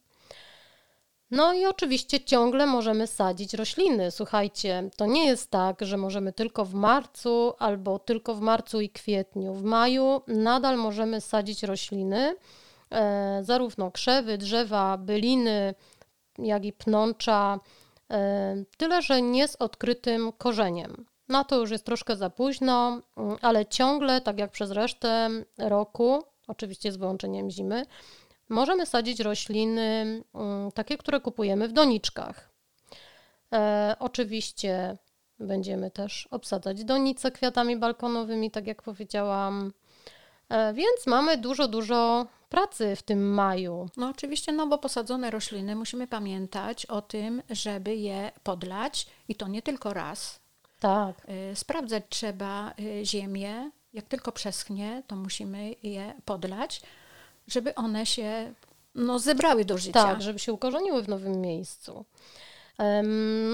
No 1.30 1.52
i 1.52 1.66
oczywiście 1.66 2.20
ciągle 2.20 2.66
możemy 2.66 3.06
sadzić 3.06 3.54
rośliny. 3.54 4.10
Słuchajcie, 4.10 4.90
to 4.96 5.06
nie 5.06 5.26
jest 5.26 5.50
tak, 5.50 5.76
że 5.80 5.96
możemy 5.96 6.32
tylko 6.32 6.64
w 6.64 6.74
marcu 6.74 7.52
albo 7.58 7.98
tylko 7.98 8.34
w 8.34 8.40
marcu 8.40 8.80
i 8.80 8.90
kwietniu. 8.90 9.54
W 9.54 9.62
maju 9.62 10.22
nadal 10.26 10.76
możemy 10.76 11.20
sadzić 11.20 11.62
rośliny, 11.62 12.36
e, 12.90 13.40
zarówno 13.44 13.90
krzewy, 13.90 14.38
drzewa, 14.38 14.98
byliny, 14.98 15.74
jak 16.38 16.64
i 16.64 16.72
pnącza, 16.72 17.60
e, 18.10 18.64
tyle 18.76 19.02
że 19.02 19.22
nie 19.22 19.48
z 19.48 19.56
odkrytym 19.56 20.32
korzeniem. 20.32 21.06
No 21.28 21.44
to 21.44 21.58
już 21.58 21.70
jest 21.70 21.84
troszkę 21.84 22.16
za 22.16 22.30
późno, 22.30 23.00
mm, 23.16 23.36
ale 23.42 23.66
ciągle, 23.66 24.20
tak 24.20 24.38
jak 24.38 24.50
przez 24.50 24.70
resztę 24.70 25.30
roku, 25.58 26.22
oczywiście 26.48 26.92
z 26.92 26.96
wyłączeniem 26.96 27.50
zimy, 27.50 27.86
możemy 28.48 28.86
sadzić 28.86 29.20
rośliny 29.20 30.22
mm, 30.34 30.72
takie, 30.72 30.98
które 30.98 31.20
kupujemy 31.20 31.68
w 31.68 31.72
doniczkach. 31.72 32.50
E, 33.52 33.96
oczywiście 33.98 34.96
będziemy 35.38 35.90
też 35.90 36.28
obsadzać 36.30 36.84
donice 36.84 37.30
kwiatami 37.30 37.76
balkonowymi, 37.76 38.50
tak 38.50 38.66
jak 38.66 38.82
powiedziałam. 38.82 39.72
E, 40.48 40.74
więc 40.74 41.06
mamy 41.06 41.38
dużo, 41.38 41.68
dużo 41.68 42.26
pracy 42.48 42.96
w 42.96 43.02
tym 43.02 43.34
maju. 43.34 43.88
No 43.96 44.08
oczywiście, 44.08 44.52
no 44.52 44.66
bo 44.66 44.78
posadzone 44.78 45.30
rośliny 45.30 45.76
musimy 45.76 46.06
pamiętać 46.06 46.86
o 46.86 47.02
tym, 47.02 47.42
żeby 47.50 47.96
je 47.96 48.30
podlać 48.42 49.06
i 49.28 49.34
to 49.34 49.48
nie 49.48 49.62
tylko 49.62 49.94
raz, 49.94 50.40
tak. 50.80 51.26
Y, 51.52 51.56
sprawdzać 51.56 52.04
trzeba 52.08 52.74
y, 52.80 53.04
ziemię. 53.04 53.70
Jak 53.92 54.04
tylko 54.04 54.32
przeschnie, 54.32 55.02
to 55.06 55.16
musimy 55.16 55.74
je 55.82 56.14
podlać, 56.24 56.82
żeby 57.46 57.74
one 57.74 58.06
się 58.06 58.54
no, 58.94 59.18
zebrały 59.18 59.64
do 59.64 59.78
życia. 59.78 60.04
Tak, 60.04 60.22
żeby 60.22 60.38
się 60.38 60.52
ukorzeniły 60.52 61.02
w 61.02 61.08
nowym 61.08 61.40
miejscu. 61.40 62.04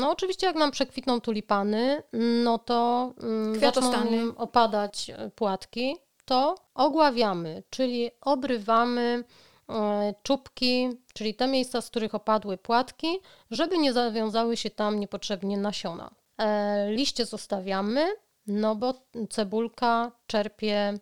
No 0.01 0.11
oczywiście 0.11 0.47
jak 0.47 0.57
nam 0.57 0.71
przekwitną 0.71 1.21
tulipany, 1.21 2.03
no 2.45 2.59
to 2.59 3.13
mm, 3.23 3.61
zaczną 3.61 4.03
opadać 4.37 5.11
e, 5.11 5.31
płatki, 5.31 5.97
to 6.25 6.55
ogławiamy, 6.75 7.63
czyli 7.71 8.11
obrywamy 8.21 9.25
e, 9.69 10.15
czubki, 10.23 10.89
czyli 11.15 11.35
te 11.35 11.47
miejsca, 11.47 11.81
z 11.81 11.91
których 11.91 12.15
opadły 12.15 12.59
płatki, 12.59 13.09
żeby 13.51 13.79
nie 13.79 13.93
zawiązały 13.93 14.57
się 14.57 14.71
tam 14.71 15.01
niepotrzebnie 15.01 15.57
nasiona. 15.57 16.11
E, 16.39 16.91
liście 16.91 17.27
zostawiamy, 17.27 18.07
no 18.47 18.77
bo 18.77 18.95
cebulka 19.31 20.13
czerpie 20.27 20.99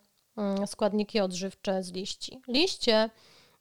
składniki 0.67 1.21
odżywcze 1.21 1.83
z 1.83 1.93
liści. 1.93 2.43
Liście 2.49 3.11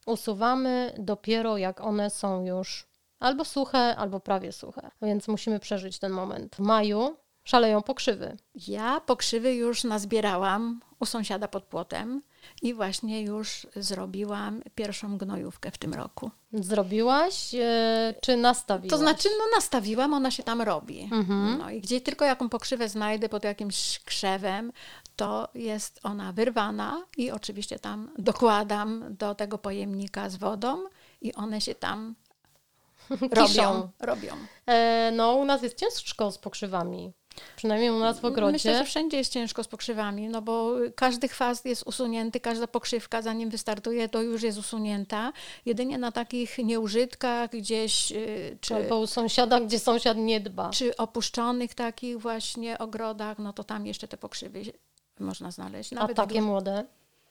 usuwamy 0.06 0.94
dopiero 0.98 1.56
jak 1.56 1.80
one 1.80 2.10
są 2.10 2.44
już 2.44 2.86
albo 3.20 3.44
suche, 3.44 3.96
albo 3.96 4.20
prawie 4.20 4.52
suche, 4.52 4.90
więc 5.02 5.28
musimy 5.28 5.60
przeżyć 5.60 5.98
ten 5.98 6.12
moment. 6.12 6.56
W 6.56 6.58
maju 6.58 7.16
szaleją 7.44 7.82
pokrzywy. 7.82 8.36
Ja 8.54 9.00
pokrzywy 9.00 9.54
już 9.54 9.84
nazbierałam 9.84 10.80
u 11.00 11.06
sąsiada 11.06 11.48
pod 11.48 11.64
płotem 11.64 12.22
i 12.62 12.74
właśnie 12.74 13.22
już 13.22 13.66
zrobiłam 13.76 14.62
pierwszą 14.74 15.18
gnojówkę 15.18 15.70
w 15.70 15.78
tym 15.78 15.94
roku. 15.94 16.30
Zrobiłaś 16.52 17.54
e, 17.54 18.14
czy 18.20 18.36
nastawiłaś? 18.36 18.90
To 18.90 18.98
znaczy, 18.98 19.28
no 19.38 19.44
nastawiłam, 19.56 20.14
ona 20.14 20.30
się 20.30 20.42
tam 20.42 20.62
robi. 20.62 21.08
Mhm. 21.12 21.58
No 21.58 21.70
i 21.70 21.80
gdzie 21.80 22.00
tylko 22.00 22.24
jaką 22.24 22.48
pokrzywę 22.48 22.88
znajdę 22.88 23.28
pod 23.28 23.44
jakimś 23.44 23.98
krzewem, 23.98 24.72
to 25.20 25.48
jest 25.54 26.00
ona 26.02 26.32
wyrwana 26.32 27.06
i 27.16 27.30
oczywiście 27.30 27.78
tam 27.78 28.10
dokładam 28.18 29.16
do 29.18 29.34
tego 29.34 29.58
pojemnika 29.58 30.28
z 30.28 30.36
wodą 30.36 30.84
i 31.20 31.34
one 31.34 31.60
się 31.60 31.74
tam 31.74 32.14
robią. 33.40 33.90
robią. 33.98 34.32
E, 34.66 35.10
no 35.16 35.34
u 35.34 35.44
nas 35.44 35.62
jest 35.62 35.76
ciężko 35.76 36.32
z 36.32 36.38
pokrzywami. 36.38 37.12
Przynajmniej 37.56 37.90
u 37.90 37.98
nas 37.98 38.20
w 38.20 38.24
ogrodzie. 38.24 38.52
Myślę, 38.52 38.78
że 38.78 38.84
wszędzie 38.84 39.16
jest 39.16 39.32
ciężko 39.32 39.64
z 39.64 39.68
pokrzywami, 39.68 40.28
no 40.28 40.42
bo 40.42 40.74
każdy 40.94 41.28
chwast 41.28 41.66
jest 41.66 41.82
usunięty, 41.86 42.40
każda 42.40 42.66
pokrzywka 42.66 43.22
zanim 43.22 43.50
wystartuje, 43.50 44.08
to 44.08 44.22
już 44.22 44.42
jest 44.42 44.58
usunięta. 44.58 45.32
Jedynie 45.66 45.98
na 45.98 46.12
takich 46.12 46.58
nieużytkach 46.58 47.50
gdzieś... 47.50 48.12
Y, 48.12 48.58
czy, 48.60 48.74
Albo 48.74 48.98
u 48.98 49.06
sąsiada, 49.06 49.60
gdzie 49.60 49.78
sąsiad 49.78 50.16
nie 50.16 50.40
dba. 50.40 50.70
Czy 50.70 50.96
opuszczonych 50.96 51.74
takich 51.74 52.20
właśnie 52.20 52.78
ogrodach, 52.78 53.38
no 53.38 53.52
to 53.52 53.64
tam 53.64 53.86
jeszcze 53.86 54.08
te 54.08 54.16
pokrzywy 54.16 54.62
można 55.20 55.50
znaleźć. 55.50 55.92
Nawet 55.92 56.18
A 56.18 56.22
takie 56.22 56.42
młode? 56.42 56.84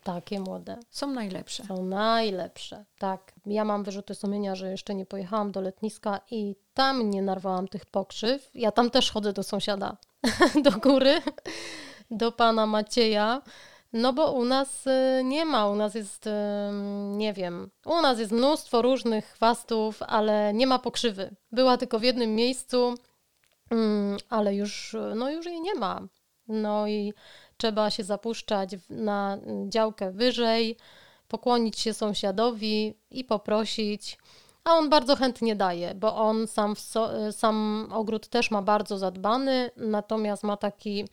Takie 0.04 0.40
młode. 0.40 0.78
Są 0.90 1.08
najlepsze. 1.08 1.64
Są 1.64 1.86
najlepsze, 1.86 2.86
tak. 3.00 3.34
Ja 3.46 3.66
mam 3.66 3.84
wyrzuty 3.84 4.16
sumienia, 4.16 4.56
że 4.56 4.72
jeszcze 4.72 4.96
nie 4.96 5.06
pojechałam 5.06 5.52
do 5.52 5.62
letniska 5.62 6.20
i 6.32 6.56
tam 6.74 7.10
nie 7.10 7.22
narwałam 7.22 7.68
tych 7.68 7.86
pokrzyw. 7.86 8.50
Ja 8.54 8.72
tam 8.72 8.90
też 8.90 9.12
chodzę 9.12 9.34
do 9.34 9.44
sąsiada, 9.44 9.98
do 10.66 10.72
góry, 10.72 11.22
do 12.12 12.32
pana 12.32 12.66
Macieja. 12.66 13.42
No 13.94 14.14
bo 14.14 14.32
u 14.32 14.46
nas 14.46 14.88
y, 14.88 15.24
nie 15.24 15.46
ma, 15.46 15.68
u 15.68 15.76
nas 15.76 15.96
jest, 15.96 16.28
y, 16.28 16.32
nie 17.12 17.34
wiem, 17.34 17.70
u 17.86 18.02
nas 18.02 18.20
jest 18.20 18.32
mnóstwo 18.32 18.82
różnych 18.82 19.26
chwastów, 19.26 20.02
ale 20.02 20.54
nie 20.54 20.68
ma 20.68 20.80
pokrzywy. 20.80 21.36
Była 21.52 21.78
tylko 21.78 22.00
w 22.00 22.04
jednym 22.04 22.36
miejscu, 22.36 22.96
mm, 23.70 24.18
ale 24.30 24.56
już, 24.56 24.96
no 25.16 25.32
już 25.32 25.46
jej 25.46 25.62
nie 25.62 25.76
ma. 25.76 26.02
No 26.48 26.88
i 26.88 27.14
trzeba 27.60 27.90
się 27.90 28.04
zapuszczać 28.04 28.76
na 28.90 29.38
działkę 29.68 30.12
wyżej, 30.12 30.78
pokłonić 31.28 31.80
się 31.80 31.94
sąsiadowi 31.94 32.94
i 33.12 33.24
poprosić. 33.24 34.18
A 34.64 34.74
on 34.74 34.90
bardzo 34.90 35.16
chętnie 35.16 35.56
daje, 35.56 35.96
bo 35.96 36.16
on 36.16 36.48
sam, 36.48 36.76
so, 36.76 37.32
sam 37.32 37.88
ogród 37.92 38.28
też 38.28 38.52
ma 38.52 38.62
bardzo 38.62 38.98
zadbany, 38.98 39.72
natomiast 39.78 40.44
ma 40.44 40.58
taki 40.58 41.06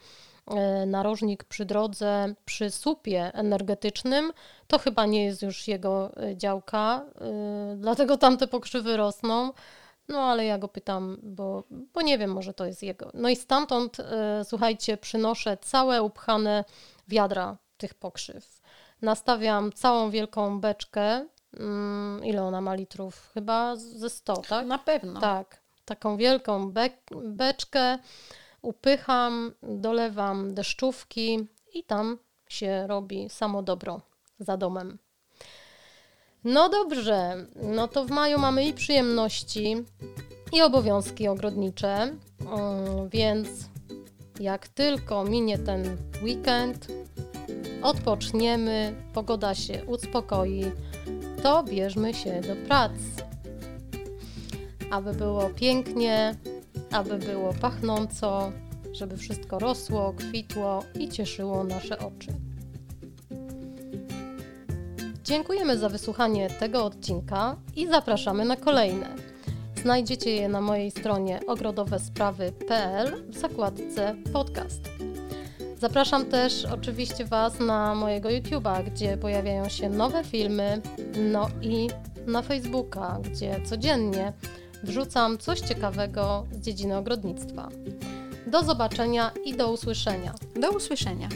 e, 0.47 0.87
narożnik 0.87 1.45
przy 1.45 1.65
drodze, 1.65 2.35
przy 2.45 2.71
słupie 2.71 3.31
energetycznym. 3.35 4.33
To 4.67 4.79
chyba 4.79 5.07
nie 5.07 5.25
jest 5.25 5.43
już 5.43 5.69
jego 5.69 6.11
e, 6.17 6.37
działka, 6.37 7.05
e, 7.21 7.77
dlatego 7.77 8.17
tam 8.17 8.37
te 8.37 8.47
pokrzywy 8.47 8.97
rosną. 8.97 9.53
No 10.09 10.23
ale 10.23 10.45
ja 10.45 10.59
go 10.59 10.69
pytam, 10.69 11.17
bo, 11.23 11.65
bo 11.71 12.03
nie 12.03 12.19
wiem, 12.19 12.33
może 12.33 12.55
to 12.55 12.67
jest 12.67 12.83
jego. 12.83 13.11
No 13.15 13.29
i 13.29 13.37
stamtąd, 13.37 14.01
e, 14.01 14.45
słuchajcie, 14.45 14.97
przynoszę 14.97 15.57
całe 15.57 16.03
upchane 16.03 16.65
wiadra 17.09 17.57
tych 17.77 17.95
pokrzyw. 17.95 18.61
Nastawiam 19.03 19.73
całą 19.73 20.11
wielką 20.11 20.61
beczkę. 20.61 21.27
Mm, 21.57 22.25
ile 22.25 22.43
ona 22.43 22.61
ma 22.61 22.75
litrów? 22.75 23.31
Chyba 23.35 23.77
ze 23.77 24.11
100, 24.11 24.37
tak? 24.37 24.67
Na 24.67 24.79
pewno. 24.79 25.21
Tak. 25.21 25.61
Taką 25.85 26.17
wielką 26.17 26.73
be 26.73 26.91
beczkę 27.25 27.99
upycham, 28.63 29.53
dolewam 29.63 30.55
deszczówki 30.55 31.49
i 31.75 31.85
tam 31.85 32.19
się 32.49 32.87
robi 32.87 33.29
samo 33.29 33.63
dobro 33.63 34.01
za 34.39 34.57
domem. 34.57 34.99
No 36.45 36.69
dobrze, 36.69 37.47
no 37.63 37.89
to 37.89 38.05
w 38.05 38.11
maju 38.11 38.39
mamy 38.39 38.65
i 38.65 38.73
przyjemności, 38.73 39.77
i 40.53 40.63
obowiązki 40.63 41.29
ogrodnicze, 41.29 42.17
więc 43.11 43.49
jak 44.41 44.69
tylko 44.69 45.25
minie 45.25 45.59
ten 45.59 45.97
weekend, 46.23 46.87
odpoczniemy, 47.83 48.95
pogoda 49.15 49.55
się 49.55 49.85
uspokoi, 49.85 50.65
to 51.43 51.63
bierzmy 51.63 52.15
się 52.15 52.41
do 52.41 52.57
pracy. 52.67 53.23
Aby 54.91 55.13
było 55.13 55.51
pięknie, 55.51 56.35
aby 56.91 57.19
było 57.19 57.55
pachnąco, 57.61 58.53
żeby 58.93 59.17
wszystko 59.17 59.59
rosło, 59.59 60.13
kwitło 60.13 60.83
i 61.01 61.09
cieszyło 61.09 61.65
nasze 61.65 61.99
oczy. 61.99 62.46
Dziękujemy 65.27 65.79
za 65.79 65.89
wysłuchanie 65.89 66.51
tego 66.51 66.85
odcinka 66.85 67.57
i 67.77 67.87
zapraszamy 67.87 68.45
na 68.45 68.57
kolejne. 68.57 69.09
Znajdziecie 69.83 70.31
je 70.31 70.49
na 70.49 70.61
mojej 70.61 70.91
stronie 70.91 71.41
ogrodowesprawy.pl 71.47 73.25
w 73.29 73.39
zakładce 73.39 74.17
podcast. 74.33 74.89
Zapraszam 75.79 76.27
też 76.27 76.65
oczywiście 76.65 77.25
Was 77.25 77.61
na 77.61 77.95
mojego 77.95 78.29
YouTube'a, 78.29 78.85
gdzie 78.85 79.17
pojawiają 79.17 79.69
się 79.69 79.89
nowe 79.89 80.25
filmy, 80.25 80.83
no 81.33 81.49
i 81.63 81.89
na 82.27 82.43
Facebooka, 82.43 83.19
gdzie 83.23 83.61
codziennie 83.65 84.33
wrzucam 84.83 85.39
coś 85.39 85.61
ciekawego 85.61 86.47
z 86.53 86.61
dziedziny 86.61 86.97
ogrodnictwa. 86.97 87.69
Do 88.47 88.63
zobaczenia 88.63 89.31
i 89.45 89.57
do 89.57 89.73
usłyszenia. 89.73 90.35
Do 90.61 90.71
usłyszenia. 90.71 91.29